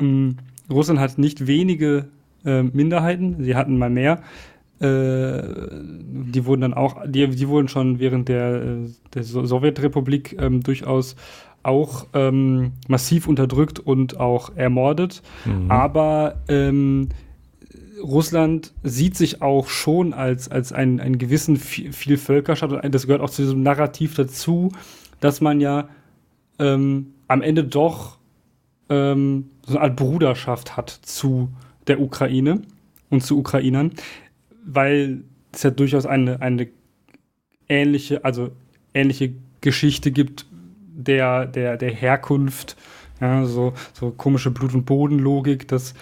[0.00, 0.36] Ähm,
[0.70, 2.08] Russland hat nicht wenige
[2.44, 4.22] äh, Minderheiten, sie hatten mal mehr.
[4.80, 5.42] Äh,
[6.32, 8.76] die wurden dann auch, die, die wurden schon während der, äh,
[9.14, 11.14] der Sowjetrepublik ähm, durchaus
[11.62, 15.22] auch ähm, massiv unterdrückt und auch ermordet.
[15.44, 15.70] Mhm.
[15.70, 17.10] Aber ähm,
[18.02, 23.30] Russland sieht sich auch schon als, als einen, einen gewissen Vielvölkerstaat und das gehört auch
[23.30, 24.72] zu diesem Narrativ dazu,
[25.20, 25.88] dass man ja
[26.58, 28.18] ähm, am Ende doch
[28.88, 31.50] ähm, so eine Art Bruderschaft hat zu
[31.86, 32.62] der Ukraine
[33.10, 33.92] und zu Ukrainern,
[34.64, 36.68] weil es ja durchaus eine, eine
[37.68, 38.50] ähnliche, also
[38.94, 40.46] ähnliche Geschichte gibt
[40.94, 42.76] der, der, der Herkunft,
[43.20, 45.94] ja, so, so komische Blut- und Bodenlogik, dass,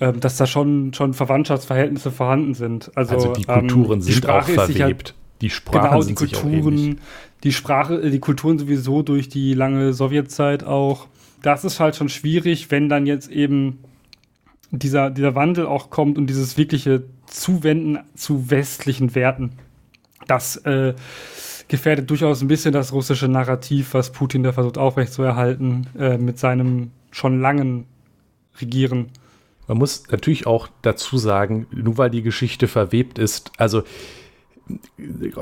[0.00, 2.90] ähm, dass da schon, schon Verwandtschaftsverhältnisse vorhanden sind.
[2.96, 5.14] Also, also die Kulturen ähm, die sind auch verwebt.
[5.40, 7.00] Die Sprachen genau, die Kulturen,
[7.42, 11.06] die Sprache, äh, die Kulturen sowieso durch die lange Sowjetzeit auch.
[11.42, 13.78] Das ist halt schon schwierig, wenn dann jetzt eben
[14.70, 19.52] dieser, dieser Wandel auch kommt und dieses wirkliche Zuwenden zu westlichen Werten.
[20.26, 20.94] Das äh,
[21.68, 26.90] gefährdet durchaus ein bisschen das russische Narrativ, was Putin da versucht aufrechtzuerhalten, äh, mit seinem
[27.10, 27.86] schon langen
[28.60, 29.10] regieren.
[29.66, 33.84] Man muss natürlich auch dazu sagen, nur weil die Geschichte verwebt ist, also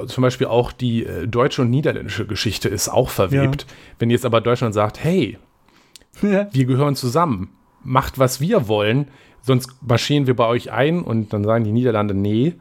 [0.06, 3.62] zum Beispiel auch die äh, deutsche und niederländische Geschichte ist auch verwebt.
[3.62, 3.74] Ja.
[3.98, 5.38] Wenn jetzt aber Deutschland sagt, hey,
[6.22, 6.48] ja.
[6.52, 7.50] wir gehören zusammen,
[7.84, 9.08] macht was wir wollen,
[9.42, 12.54] sonst marschieren wir bei euch ein und dann sagen die Niederlande, nee,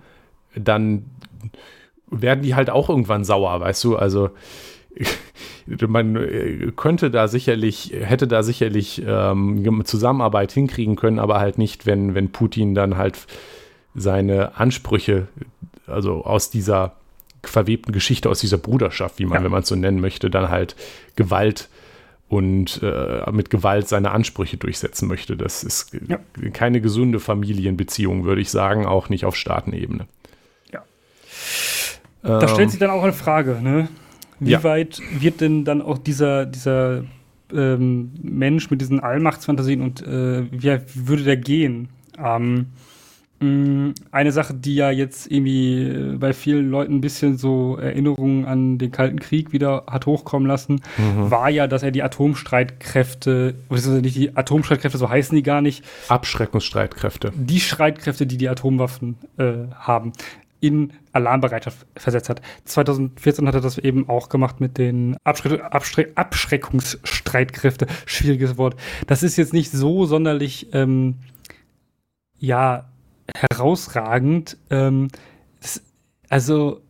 [0.55, 1.05] dann
[2.09, 3.95] werden die halt auch irgendwann sauer, weißt du?
[3.95, 4.29] Also
[5.87, 11.85] man äh, könnte da sicherlich, hätte da sicherlich ähm, Zusammenarbeit hinkriegen können, aber halt nicht,
[11.85, 13.27] wenn, wenn Putin dann halt
[13.95, 15.27] seine Ansprüche,
[15.87, 16.95] also aus dieser
[17.43, 19.43] verwebten Geschichte, aus dieser Bruderschaft, wie man, ja.
[19.43, 20.75] wenn man es so nennen möchte, dann halt
[21.15, 21.69] Gewalt
[22.29, 25.37] und äh, mit Gewalt seine Ansprüche durchsetzen möchte.
[25.37, 26.19] Das ist ja.
[26.51, 30.07] keine gesunde Familienbeziehung, würde ich sagen, auch nicht auf Staatenebene.
[30.73, 30.83] Ja.
[32.21, 33.87] Da ähm, stellt sich dann auch eine Frage, ne?
[34.39, 34.63] Wie ja.
[34.63, 37.03] weit wird denn dann auch dieser, dieser
[37.51, 41.89] ähm, Mensch mit diesen Allmachtsfantasien und äh, wie, würde der gehen?
[42.19, 42.67] Ähm,
[43.39, 48.79] eine Sache, die ja jetzt irgendwie äh, bei vielen Leuten ein bisschen so Erinnerungen an
[48.79, 51.29] den Kalten Krieg wieder hat hochkommen lassen, mhm.
[51.29, 55.85] war ja, dass er die Atomstreitkräfte, beziehungsweise nicht die Atomstreitkräfte, so heißen die gar nicht.
[56.07, 57.31] Abschreckungsstreitkräfte.
[57.35, 60.13] Die Streitkräfte, die die Atomwaffen äh, haben,
[60.59, 62.41] in Alarmbereitschaft versetzt hat.
[62.65, 67.85] 2014 hat er das eben auch gemacht mit den Abschre Abschre Abschreckungsstreitkräfte.
[68.07, 68.75] Schwieriges Wort.
[69.05, 71.17] Das ist jetzt nicht so sonderlich, ähm,
[72.39, 72.85] ja,
[73.51, 74.57] herausragend.
[74.69, 75.09] Ähm,
[75.61, 75.81] das,
[76.29, 76.81] also,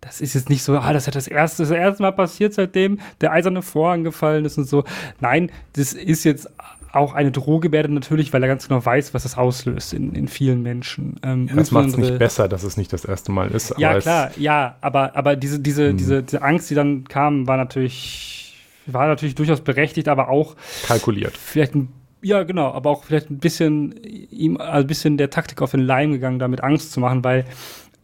[0.00, 3.00] das ist jetzt nicht so, ah, das hat das erste, das erste Mal passiert, seitdem
[3.20, 4.84] der eiserne Vorhang gefallen ist und so.
[5.20, 6.48] Nein, das ist jetzt
[6.92, 10.62] auch eine Drohgebärde natürlich, weil er ganz genau weiß, was das auslöst in, in vielen
[10.62, 11.16] Menschen.
[11.22, 13.74] Ähm, ja, das macht es nicht besser, dass es nicht das erste Mal ist.
[13.78, 15.96] Ja, klar, ja, aber, aber diese, diese, hm.
[15.96, 20.54] diese, diese Angst, die dann kam, war natürlich, war natürlich durchaus berechtigt, aber auch
[20.86, 21.36] kalkuliert.
[21.36, 21.88] Vielleicht ein
[22.24, 26.12] ja, genau, aber auch vielleicht ein bisschen ihm ein bisschen der Taktik auf den Leim
[26.12, 27.44] gegangen, damit Angst zu machen, weil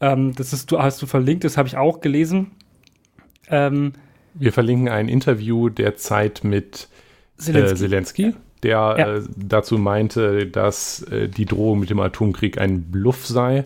[0.00, 2.52] ähm, das ist, du hast du verlinkt, das habe ich auch gelesen.
[3.48, 3.94] Ähm,
[4.34, 6.88] Wir verlinken ein Interview der Zeit mit
[7.36, 9.16] Zelensky, äh, Zelensky der ja.
[9.16, 13.64] äh, dazu meinte, dass äh, die Drohung mit dem Atomkrieg ein Bluff sei,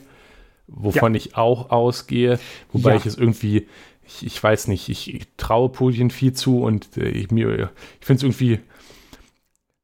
[0.69, 1.19] wovon ja.
[1.19, 2.39] ich auch ausgehe,
[2.73, 3.67] wobei ich es irgendwie,
[4.07, 8.07] ich, ich weiß nicht, ich, ich, traue Putin viel zu und äh, ich, mir, ich
[8.07, 8.61] finde es irgendwie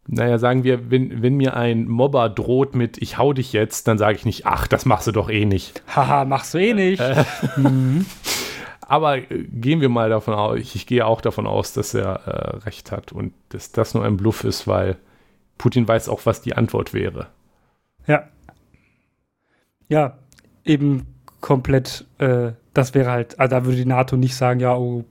[0.06, 3.98] naja, sagen wir, wenn, wenn mir ein Mobber droht mit ich hau dich jetzt, dann
[3.98, 5.82] sage ich nicht, ach, das machst du doch eh nicht.
[5.94, 7.00] Haha, machst du eh nicht.
[7.00, 7.24] Äh,
[7.56, 8.06] mhm.
[8.80, 12.26] Aber äh, gehen wir mal davon aus, ich, ich gehe auch davon aus, dass er
[12.26, 14.96] äh, recht hat und dass das nur ein Bluff ist, weil
[15.58, 17.28] Putin weiß auch, was die Antwort wäre.
[18.06, 18.28] Ja.
[19.88, 20.18] Ja,
[20.64, 21.06] eben
[21.40, 25.04] komplett, äh, das wäre halt, also da würde die NATO nicht sagen, ja, oh,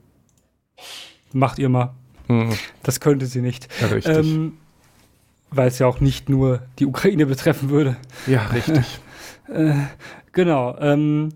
[1.32, 1.94] macht ihr mal.
[2.28, 2.54] Mhm.
[2.84, 3.68] Das könnte sie nicht.
[3.82, 4.18] Ja, richtig.
[4.18, 4.58] Ähm,
[5.52, 7.98] weil es ja auch nicht nur die Ukraine betreffen würde.
[8.28, 9.00] Ja, richtig.
[9.48, 9.74] äh,
[10.32, 10.78] genau.
[10.80, 11.30] Ähm,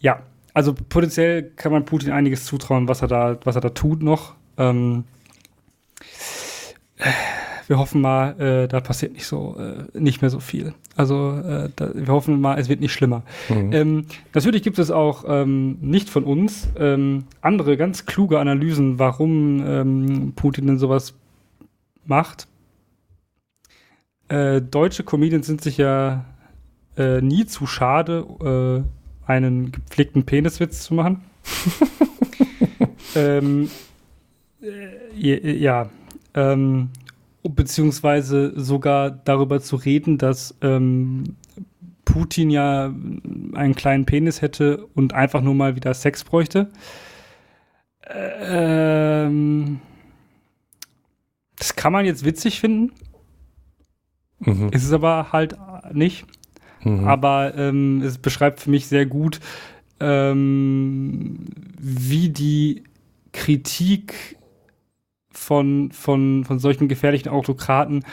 [0.00, 0.22] ja,
[0.54, 4.34] also potenziell kann man Putin einiges zutrauen, was er da, was er da tut noch.
[4.56, 5.04] Ähm,
[7.68, 10.74] wir hoffen mal, äh, da passiert nicht so, äh, nicht mehr so viel.
[10.96, 13.22] Also äh, da, wir hoffen mal, es wird nicht schlimmer.
[13.48, 13.72] Mhm.
[13.72, 19.62] Ähm, natürlich gibt es auch ähm, nicht von uns ähm, andere ganz kluge Analysen, warum
[19.64, 21.14] ähm, Putin denn sowas
[22.06, 22.48] macht.
[24.28, 26.24] Äh, deutsche Comedians sind sich ja
[26.96, 28.84] äh, nie zu schade,
[29.26, 31.22] äh, einen gepflegten Peniswitz zu machen.
[33.14, 33.70] ähm,
[34.62, 35.88] äh, ja,
[36.34, 36.90] ähm,
[37.42, 41.36] beziehungsweise sogar darüber zu reden, dass ähm,
[42.04, 42.86] Putin ja
[43.54, 46.68] einen kleinen Penis hätte und einfach nur mal wieder Sex bräuchte.
[48.06, 49.80] Ähm,
[51.56, 52.92] das kann man jetzt witzig finden.
[54.40, 54.68] Mhm.
[54.70, 55.56] Ist es aber halt
[55.92, 56.26] nicht.
[56.84, 57.06] Mhm.
[57.06, 59.40] Aber ähm, es beschreibt für mich sehr gut,
[60.00, 61.46] ähm,
[61.78, 62.84] wie die
[63.32, 64.36] Kritik
[65.30, 68.04] von, von, von solchen gefährlichen Autokraten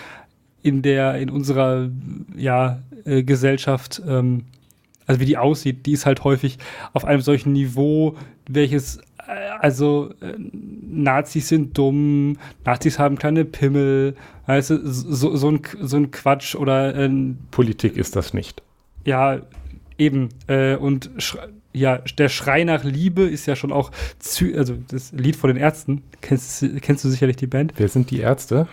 [0.61, 1.89] in der, in unserer
[2.35, 4.45] ja, äh, Gesellschaft, ähm,
[5.05, 6.57] also wie die aussieht, die ist halt häufig
[6.93, 8.15] auf einem solchen Niveau,
[8.49, 14.15] welches also äh, Nazis sind dumm, Nazis haben kleine Pimmel,
[14.45, 17.09] weißt du, so, so, ein, so ein Quatsch oder äh,
[17.51, 18.61] Politik ist das nicht.
[19.05, 19.41] Ja,
[19.97, 20.29] eben.
[20.47, 21.09] Äh, und
[21.73, 23.91] ja, der Schrei nach Liebe ist ja schon auch,
[24.55, 27.73] also das Lied von den Ärzten, kennst, kennst du sicherlich die Band?
[27.75, 28.67] Wer sind die Ärzte?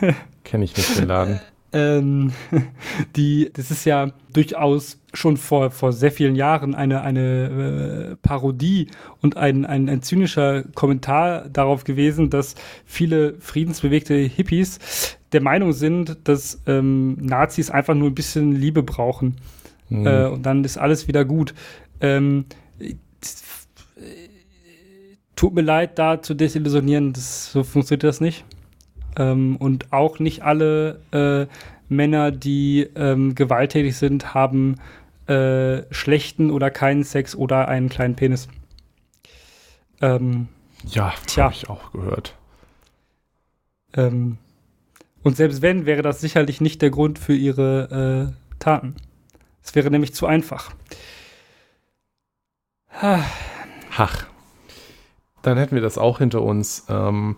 [0.44, 1.40] Kenn ich nicht den Laden.
[1.72, 2.32] Ähm,
[3.16, 8.88] die, das ist ja durchaus schon vor, vor sehr vielen Jahren eine, eine äh, Parodie
[9.22, 12.54] und ein, ein, ein zynischer Kommentar darauf gewesen, dass
[12.84, 19.36] viele friedensbewegte Hippies der Meinung sind, dass ähm, Nazis einfach nur ein bisschen Liebe brauchen.
[19.88, 20.06] Mhm.
[20.06, 21.54] Äh, und dann ist alles wieder gut.
[22.00, 22.46] Ähm,
[25.34, 28.44] tut mir leid, da zu desillusionieren, das, so funktioniert das nicht.
[29.16, 31.46] Ähm, und auch nicht alle äh,
[31.88, 34.76] Männer, die ähm, gewalttätig sind, haben
[35.26, 38.48] äh, schlechten oder keinen Sex oder einen kleinen Penis.
[40.00, 40.48] Ähm,
[40.84, 42.34] ja, habe ich auch gehört.
[43.94, 44.38] Ähm,
[45.22, 48.94] und selbst wenn, wäre das sicherlich nicht der Grund für ihre äh, Taten.
[49.62, 50.70] Es wäre nämlich zu einfach.
[53.96, 54.26] Ach,
[55.42, 56.86] dann hätten wir das auch hinter uns.
[56.88, 57.36] Ähm,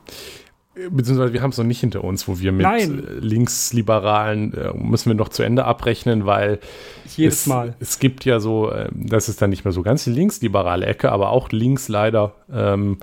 [0.90, 3.02] beziehungsweise wir haben es noch nicht hinter uns, wo wir mit Nein.
[3.20, 6.60] Linksliberalen äh, müssen wir noch zu Ende abrechnen, weil
[7.16, 7.74] jedes es, Mal.
[7.80, 11.10] Es gibt ja so, äh, das ist dann nicht mehr so ganz die linksliberale Ecke,
[11.12, 12.98] aber auch links leider ähm,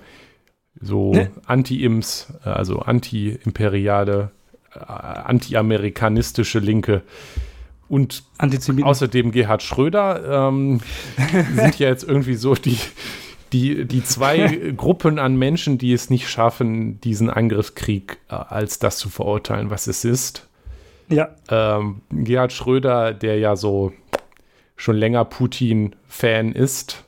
[0.80, 1.32] so ne?
[1.46, 4.32] Anti-Ims, äh, also anti-imperiale,
[4.74, 7.04] äh, anti-amerikanistische Linke.
[7.88, 10.82] Und außerdem Gerhard Schröder ähm,
[11.56, 12.78] sind ja jetzt irgendwie so die,
[13.56, 14.48] die, die zwei
[14.78, 19.88] Gruppen an Menschen, die es nicht schaffen, diesen Angriffskrieg äh, als das zu verurteilen, was
[19.88, 20.48] es ist.
[21.08, 21.30] Ja.
[21.50, 23.94] Ähm, Gerhard Schröder, der ja so
[24.76, 27.06] schon länger Putin-Fan ist.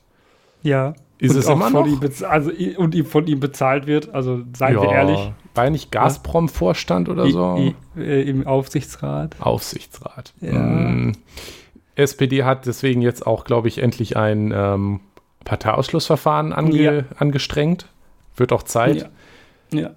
[0.62, 0.94] Ja.
[1.18, 1.86] Ist und es immer noch?
[2.28, 4.82] also, und ihm von ihm bezahlt wird, also seien ja.
[4.82, 5.32] wir ehrlich.
[5.54, 7.56] War er nicht Gazprom-Vorstand oder so?
[7.56, 9.36] I, I, äh, Im Aufsichtsrat.
[9.40, 10.32] Aufsichtsrat.
[10.40, 10.58] Ja.
[10.58, 11.12] Mm.
[11.96, 15.00] SPD hat deswegen jetzt auch, glaube ich, endlich ein ähm,
[15.44, 17.04] Parteiausschlussverfahren ange ja.
[17.16, 17.86] angestrengt.
[18.36, 19.10] Wird auch Zeit.
[19.72, 19.80] Ja.
[19.80, 19.90] ja.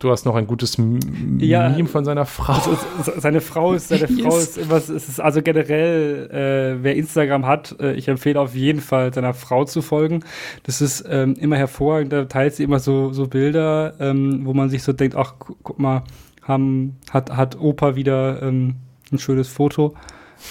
[0.00, 0.98] Du hast noch ein gutes M
[1.38, 2.52] ja, Meme von seiner Frau.
[2.52, 4.20] Also, seine Frau ist, seine yes.
[4.20, 8.54] Frau ist immer, es ist also generell, äh, wer Instagram hat, äh, ich empfehle auf
[8.54, 10.20] jeden Fall seiner Frau zu folgen.
[10.64, 14.68] Das ist ähm, immer hervorragend, da teilt sie immer so, so Bilder, ähm, wo man
[14.68, 16.02] sich so denkt, ach, guck mal,
[16.42, 18.74] haben, hat, hat Opa wieder ähm,
[19.10, 19.94] ein schönes Foto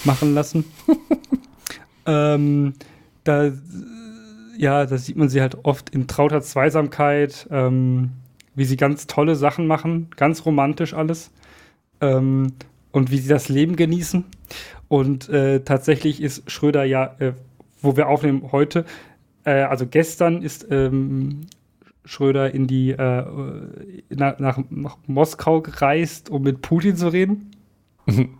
[0.04, 0.64] machen lassen.
[2.06, 2.74] ähm,
[3.22, 3.52] da
[4.56, 8.12] ja, da sieht man sie halt oft in trauter Zweisamkeit, ähm,
[8.54, 11.30] wie sie ganz tolle Sachen machen, ganz romantisch alles.
[12.00, 12.52] Ähm,
[12.94, 14.24] und wie sie das Leben genießen.
[14.88, 17.32] Und äh, tatsächlich ist Schröder ja, äh,
[17.82, 18.84] wo wir aufnehmen heute,
[19.44, 21.46] äh, also gestern ist ähm,
[22.04, 23.24] Schröder in die äh,
[24.10, 27.50] nach, nach, nach, Moskau gereist, um mit Putin zu reden.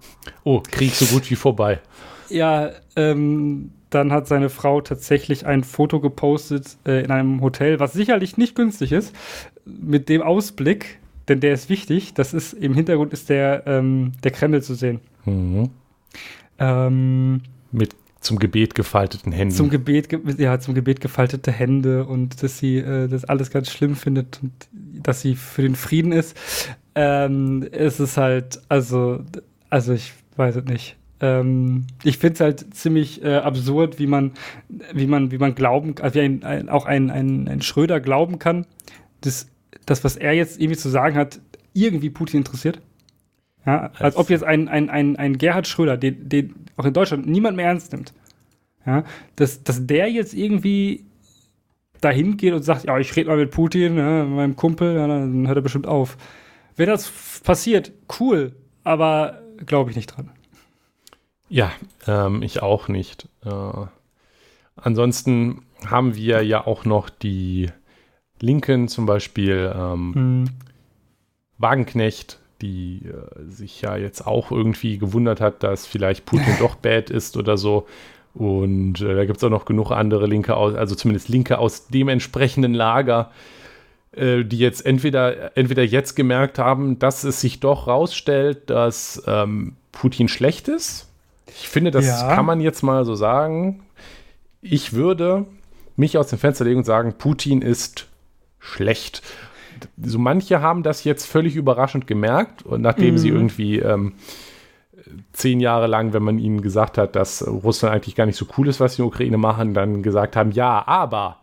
[0.44, 1.80] Oh, Krieg so gut wie vorbei.
[2.28, 7.92] Ja, ähm, dann hat seine Frau tatsächlich ein Foto gepostet äh, in einem Hotel, was
[7.92, 9.14] sicherlich nicht günstig ist,
[9.64, 12.14] mit dem Ausblick, denn der ist wichtig.
[12.14, 15.00] Das ist im Hintergrund ist der, ähm, der Kreml zu sehen.
[15.24, 15.70] Mhm.
[16.58, 17.40] Ähm,
[17.72, 19.54] mit zum Gebet gefalteten Händen.
[19.54, 23.96] Zum Gebet, ja, zum Gebet gefaltete Hände und dass sie äh, das alles ganz schlimm
[23.96, 26.36] findet und dass sie für den Frieden ist.
[26.94, 29.20] Ähm, es ist halt, also,
[29.68, 34.32] also ich weiß es nicht ähm, ich finde es halt ziemlich äh, absurd, wie man,
[34.92, 38.38] wie man, wie man glauben, also wie ein, ein, auch ein, ein, ein Schröder glauben
[38.38, 38.66] kann,
[39.22, 39.48] dass
[39.86, 41.40] das, was er jetzt irgendwie zu sagen hat,
[41.72, 42.80] irgendwie Putin interessiert.
[43.64, 47.26] Ja, als ob jetzt ein, ein, ein, ein Gerhard Schröder, den, den auch in Deutschland
[47.26, 48.12] niemand mehr ernst nimmt,
[48.84, 49.04] ja,
[49.36, 51.06] dass, dass der jetzt irgendwie
[52.02, 55.06] dahin geht und sagt, ja, ich rede mal mit Putin, ja, mit meinem Kumpel, ja,
[55.06, 56.18] dann hört er bestimmt auf.
[56.76, 57.10] Wenn das
[57.42, 58.52] passiert, cool,
[58.82, 60.33] aber glaube ich nicht dran.
[61.48, 61.72] Ja,
[62.06, 63.28] ähm, ich auch nicht.
[63.44, 63.86] Äh,
[64.76, 67.70] ansonsten haben wir ja auch noch die
[68.40, 70.44] Linken, zum Beispiel ähm, hm.
[71.58, 77.10] Wagenknecht, die äh, sich ja jetzt auch irgendwie gewundert hat, dass vielleicht Putin doch bad
[77.10, 77.86] ist oder so.
[78.34, 81.86] Und äh, da gibt es auch noch genug andere Linke aus, also zumindest Linke aus
[81.86, 83.30] dem entsprechenden Lager,
[84.12, 89.76] äh, die jetzt entweder, entweder jetzt gemerkt haben, dass es sich doch rausstellt, dass ähm,
[89.92, 91.13] Putin schlecht ist
[91.56, 92.34] ich finde, das ja.
[92.34, 93.82] kann man jetzt mal so sagen.
[94.60, 95.46] Ich würde
[95.96, 98.08] mich aus dem Fenster legen und sagen, Putin ist
[98.58, 99.22] schlecht.
[100.02, 103.18] So manche haben das jetzt völlig überraschend gemerkt und nachdem mhm.
[103.18, 104.14] sie irgendwie ähm,
[105.32, 108.68] zehn Jahre lang, wenn man ihnen gesagt hat, dass Russland eigentlich gar nicht so cool
[108.68, 111.38] ist, was die Ukraine machen, dann gesagt haben, ja, aber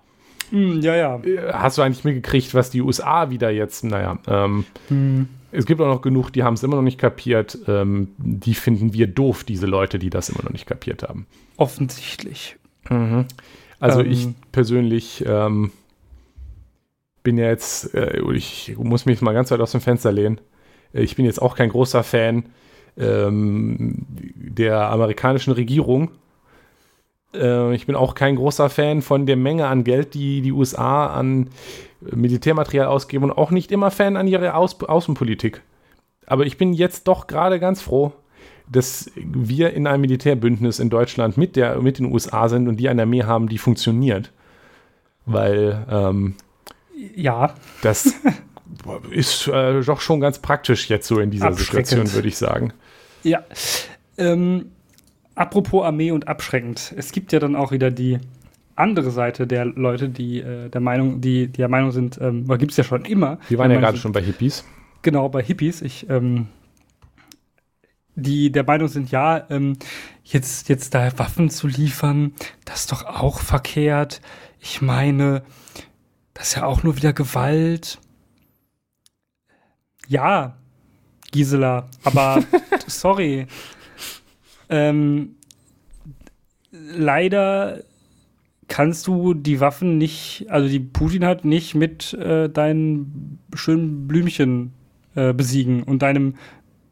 [0.49, 1.17] mhm, ja, ja.
[1.17, 5.29] Äh, hast du eigentlich mitgekriegt, was die USA wieder jetzt, naja, ähm, mhm.
[5.51, 7.57] Es gibt auch noch genug, die haben es immer noch nicht kapiert.
[7.67, 11.27] Ähm, die finden wir doof, diese Leute, die das immer noch nicht kapiert haben.
[11.57, 12.57] Offensichtlich.
[12.89, 13.25] Mhm.
[13.79, 14.11] Also ähm.
[14.11, 15.71] ich persönlich ähm,
[17.23, 20.39] bin ja jetzt, äh, ich muss mich mal ganz weit aus dem Fenster lehnen.
[20.93, 22.45] Äh, ich bin jetzt auch kein großer Fan
[22.97, 26.11] ähm, der amerikanischen Regierung.
[27.33, 31.07] Äh, ich bin auch kein großer Fan von der Menge an Geld, die die USA
[31.07, 31.49] an
[32.01, 35.61] Militärmaterial ausgeben und auch nicht immer Fan an ihrer Aus Außenpolitik.
[36.25, 38.13] aber ich bin jetzt doch gerade ganz froh,
[38.71, 42.89] dass wir in einem Militärbündnis in Deutschland mit, der, mit den USA sind und die
[42.89, 44.31] eine Armee haben, die funktioniert.
[45.25, 46.35] Weil ähm,
[47.15, 47.53] ja.
[47.81, 48.15] das
[49.11, 52.73] ist äh, doch schon ganz praktisch jetzt so in dieser Situation, würde ich sagen.
[53.23, 53.43] Ja.
[54.17, 54.71] Ähm,
[55.35, 56.93] apropos Armee und abschreckend.
[56.97, 58.19] Es gibt ja dann auch wieder die
[58.75, 62.71] andere Seite der Leute, die äh, der Meinung, die, die der Meinung sind, ähm, gibt
[62.71, 63.37] es ja schon immer.
[63.49, 64.65] Die waren ja gerade schon bei Hippies.
[65.01, 65.81] Genau, bei Hippies.
[65.81, 66.47] Ich ähm,
[68.15, 69.77] die der Meinung sind, ja, ähm,
[70.23, 72.33] jetzt, jetzt da Waffen zu liefern,
[72.65, 74.21] das ist doch auch verkehrt.
[74.59, 75.43] Ich meine,
[76.33, 77.99] das ist ja auch nur wieder Gewalt.
[80.07, 80.57] Ja,
[81.31, 82.43] Gisela, aber
[82.87, 83.47] sorry.
[84.71, 85.35] Ähm,
[86.71, 87.83] leider
[88.67, 94.71] kannst du die Waffen nicht, also die Putin hat nicht mit äh, deinen schönen Blümchen
[95.13, 96.35] äh, besiegen und deinem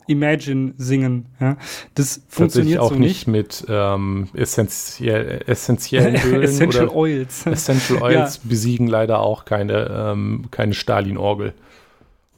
[0.08, 1.28] Imagine singen.
[1.40, 1.56] Ja?
[1.96, 7.46] Das funktioniert auch so nicht, mit ähm, essentiell, essentiellen Ölen Essential Oils.
[7.46, 8.50] Essential Oils ja.
[8.50, 11.54] besiegen leider auch keine, ähm, keine Stalin-Orgel.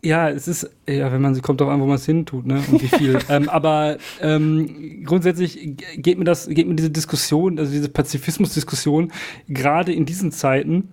[0.04, 2.48] Ja, es ist, ja, wenn man sie kommt doch an, wo man es hin tut,
[2.48, 2.62] ne?
[2.72, 3.20] Und wie viel.
[3.30, 9.12] ähm, aber ähm, grundsätzlich geht mir das, geht mir diese Diskussion, also diese Pazifismus-Diskussion,
[9.48, 10.90] gerade in diesen Zeiten,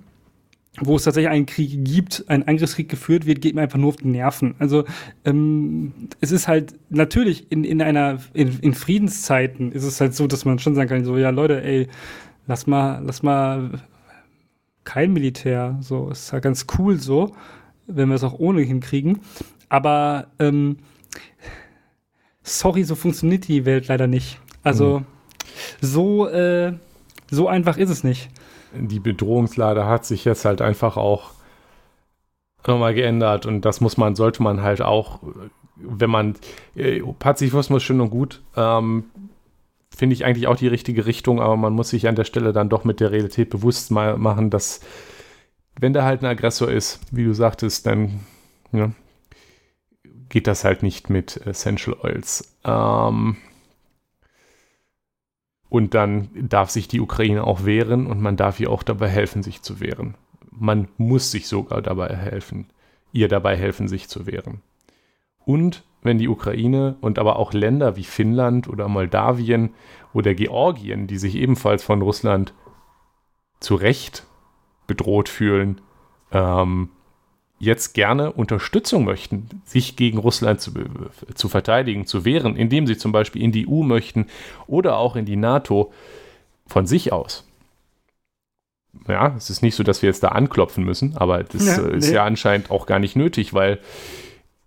[0.80, 3.96] wo es tatsächlich einen Krieg gibt, ein Angriffskrieg geführt wird, geht mir einfach nur auf
[3.96, 4.54] die Nerven.
[4.58, 4.84] Also
[5.24, 10.26] ähm, es ist halt natürlich in, in einer in, in Friedenszeiten ist es halt so,
[10.26, 11.88] dass man schon sagen kann, so ja Leute, ey,
[12.46, 13.70] lass mal, lass mal
[14.84, 17.34] kein Militär, so ist halt ganz cool so,
[17.88, 19.20] wenn wir es auch ohne hinkriegen.
[19.68, 20.76] Aber ähm,
[22.42, 24.38] sorry, so funktioniert die Welt leider nicht.
[24.62, 25.04] Also mhm.
[25.80, 26.74] so äh,
[27.30, 28.30] so einfach ist es nicht
[28.72, 31.30] die Bedrohungslage hat sich jetzt halt einfach auch
[32.66, 35.20] nochmal geändert und das muss man, sollte man halt auch,
[35.76, 36.34] wenn man,
[36.74, 39.04] äh, Pazifismus schön und gut, ähm,
[39.96, 42.68] finde ich eigentlich auch die richtige Richtung, aber man muss sich an der Stelle dann
[42.68, 44.80] doch mit der Realität bewusst machen, dass
[45.80, 48.20] wenn da halt ein Aggressor ist, wie du sagtest, dann
[48.72, 48.90] ja,
[50.28, 52.56] geht das halt nicht mit Essential Oils.
[52.64, 53.36] Ähm,
[55.68, 59.42] und dann darf sich die Ukraine auch wehren und man darf ihr auch dabei helfen,
[59.42, 60.16] sich zu wehren.
[60.50, 62.66] Man muss sich sogar dabei helfen,
[63.12, 64.62] ihr dabei helfen, sich zu wehren.
[65.44, 69.70] Und wenn die Ukraine und aber auch Länder wie Finnland oder Moldawien
[70.12, 72.54] oder Georgien, die sich ebenfalls von Russland
[73.60, 74.24] zu Recht
[74.88, 75.80] bedroht fühlen,
[76.32, 76.88] ähm,
[77.60, 80.72] jetzt gerne Unterstützung möchten, sich gegen Russland zu,
[81.34, 84.26] zu verteidigen, zu wehren, indem sie zum Beispiel in die EU möchten
[84.66, 85.92] oder auch in die NATO
[86.66, 87.44] von sich aus.
[89.06, 91.96] Ja, es ist nicht so, dass wir jetzt da anklopfen müssen, aber das ja, äh,
[91.96, 92.16] ist nee.
[92.16, 93.78] ja anscheinend auch gar nicht nötig, weil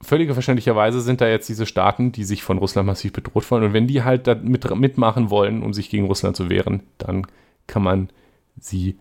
[0.01, 3.63] völlig verständlicherweise sind da jetzt diese Staaten, die sich von Russland massiv bedroht wollen.
[3.63, 7.27] Und wenn die halt da mit, mitmachen wollen, um sich gegen Russland zu wehren, dann
[7.67, 8.09] kann man
[8.59, 8.97] sie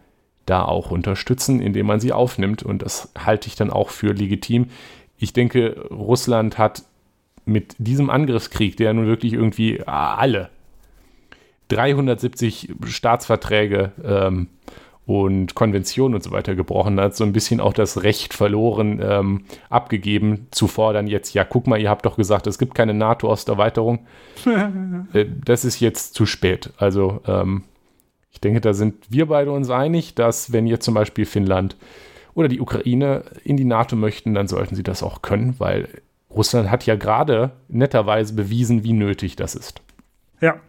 [0.46, 2.62] da auch unterstützen, indem man sie aufnimmt.
[2.62, 4.66] Und das halte ich dann auch für legitim.
[5.18, 6.84] Ich denke, Russland hat
[7.44, 10.50] mit diesem Angriffskrieg, der nun wirklich irgendwie alle
[11.68, 14.48] 370 Staatsverträge ähm,
[15.06, 19.44] und Konventionen und so weiter gebrochen hat, so ein bisschen auch das Recht verloren, ähm,
[19.68, 24.06] abgegeben, zu fordern jetzt, ja, guck mal, ihr habt doch gesagt, es gibt keine NATO-Osterweiterung.
[25.12, 26.70] äh, das ist jetzt zu spät.
[26.76, 27.64] Also ähm,
[28.30, 31.76] ich denke, da sind wir beide uns einig, dass wenn jetzt zum Beispiel Finnland
[32.34, 35.88] oder die Ukraine in die NATO möchten, dann sollten sie das auch können, weil
[36.30, 39.82] Russland hat ja gerade netterweise bewiesen, wie nötig das ist.
[40.40, 40.60] Ja.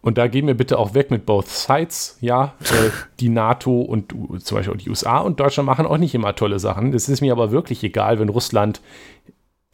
[0.00, 2.16] Und da gehen wir bitte auch weg mit both sides.
[2.20, 2.90] Ja, äh,
[3.20, 6.94] die NATO und zum Beispiel die USA und Deutschland machen auch nicht immer tolle Sachen.
[6.94, 8.80] Es ist mir aber wirklich egal, wenn Russland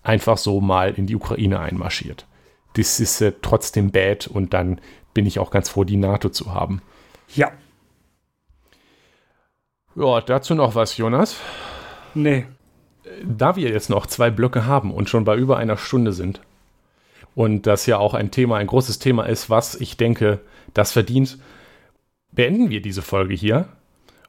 [0.03, 2.27] einfach so mal in die Ukraine einmarschiert.
[2.75, 4.81] Das ist äh, trotzdem bad und dann
[5.15, 6.83] bin ich auch ganz froh, die NATO zu haben.
[7.35, 7.53] Ja.
[9.97, 11.37] Ja, dazu noch was, Jonas?
[12.15, 12.47] Nee.
[13.23, 16.41] Da wir jetzt noch zwei Blöcke haben und schon bei über einer Stunde sind
[17.35, 20.41] und das ja auch ein Thema, ein großes Thema ist, was ich denke,
[20.73, 21.39] das verdient,
[22.33, 23.69] beenden wir diese Folge hier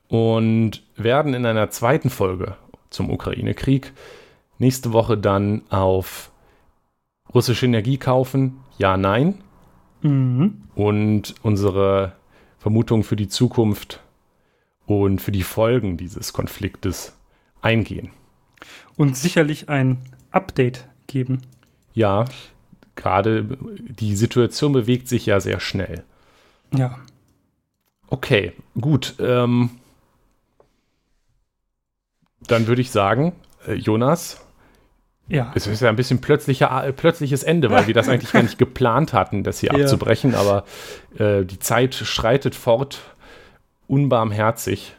[0.07, 2.55] und werden in einer zweiten Folge
[2.89, 3.91] zum Ukraine-Krieg
[4.59, 6.31] nächste Woche dann auf
[7.33, 9.41] russische Energie kaufen, ja, nein,
[10.05, 10.61] mhm.
[10.75, 12.13] und unsere
[12.59, 14.01] Vermutungen für die Zukunft
[14.85, 17.17] und für die Folgen dieses Konfliktes
[17.61, 18.11] eingehen.
[18.95, 19.97] Und sicherlich ein
[20.31, 21.41] Update geben.
[21.93, 22.25] Ja,
[22.95, 26.03] gerade die Situation bewegt sich ja sehr schnell.
[26.73, 26.97] Ja.
[28.07, 29.15] Okay, gut.
[29.19, 29.71] Ähm,
[32.47, 33.33] dann würde ich sagen,
[33.67, 34.44] äh, Jonas,
[35.27, 35.51] Ja.
[35.55, 39.13] Es ist ja ein bisschen plötzlicher, plötzliches Ende, weil wir das eigentlich gar nicht geplant
[39.13, 39.83] hatten, das hier ja.
[39.83, 40.65] abzubrechen, aber
[41.17, 42.99] äh, die Zeit schreitet fort,
[43.87, 44.95] unbarmherzig,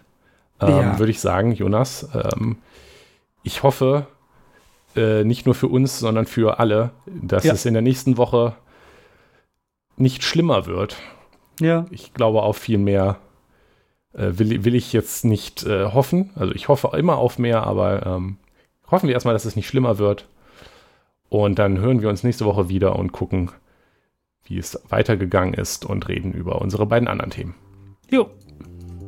[0.60, 0.98] ähm, ja.
[0.98, 2.08] würde ich sagen, Jonas.
[2.12, 2.58] Ähm,
[3.44, 4.08] ich hoffe,
[4.96, 7.52] äh, nicht nur für uns, sondern für alle, dass ja.
[7.52, 8.54] es in der nächsten Woche
[9.96, 10.96] nicht schlimmer wird.
[11.60, 11.86] Ja.
[11.90, 13.18] Ich glaube auf viel mehr
[14.12, 16.30] äh, will, will ich jetzt nicht äh, hoffen.
[16.34, 18.38] Also ich hoffe immer auf mehr, aber ähm,
[18.90, 20.26] hoffen wir erstmal, dass es nicht schlimmer wird.
[21.28, 23.50] Und dann hören wir uns nächste Woche wieder und gucken,
[24.44, 27.54] wie es weitergegangen ist und reden über unsere beiden anderen Themen.
[28.10, 28.30] Jo.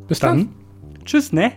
[0.08, 0.36] Bis dann.
[0.38, 1.04] dann.
[1.04, 1.52] Tschüss, ne?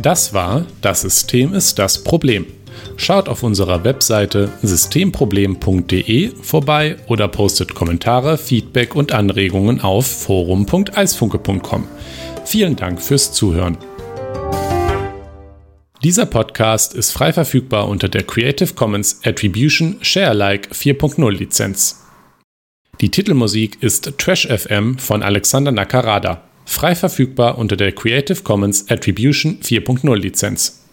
[0.00, 2.46] Das war Das System ist das Problem.
[2.96, 11.86] Schaut auf unserer Webseite systemproblem.de vorbei oder postet Kommentare, Feedback und Anregungen auf forum.eisfunke.com.
[12.44, 13.78] Vielen Dank fürs Zuhören.
[16.04, 22.04] Dieser Podcast ist frei verfügbar unter der Creative Commons Attribution Sharealike 4.0 Lizenz.
[23.00, 29.60] Die Titelmusik ist Trash FM von Alexander Nakarada, frei verfügbar unter der Creative Commons Attribution
[29.60, 30.80] 4.0 Lizenz.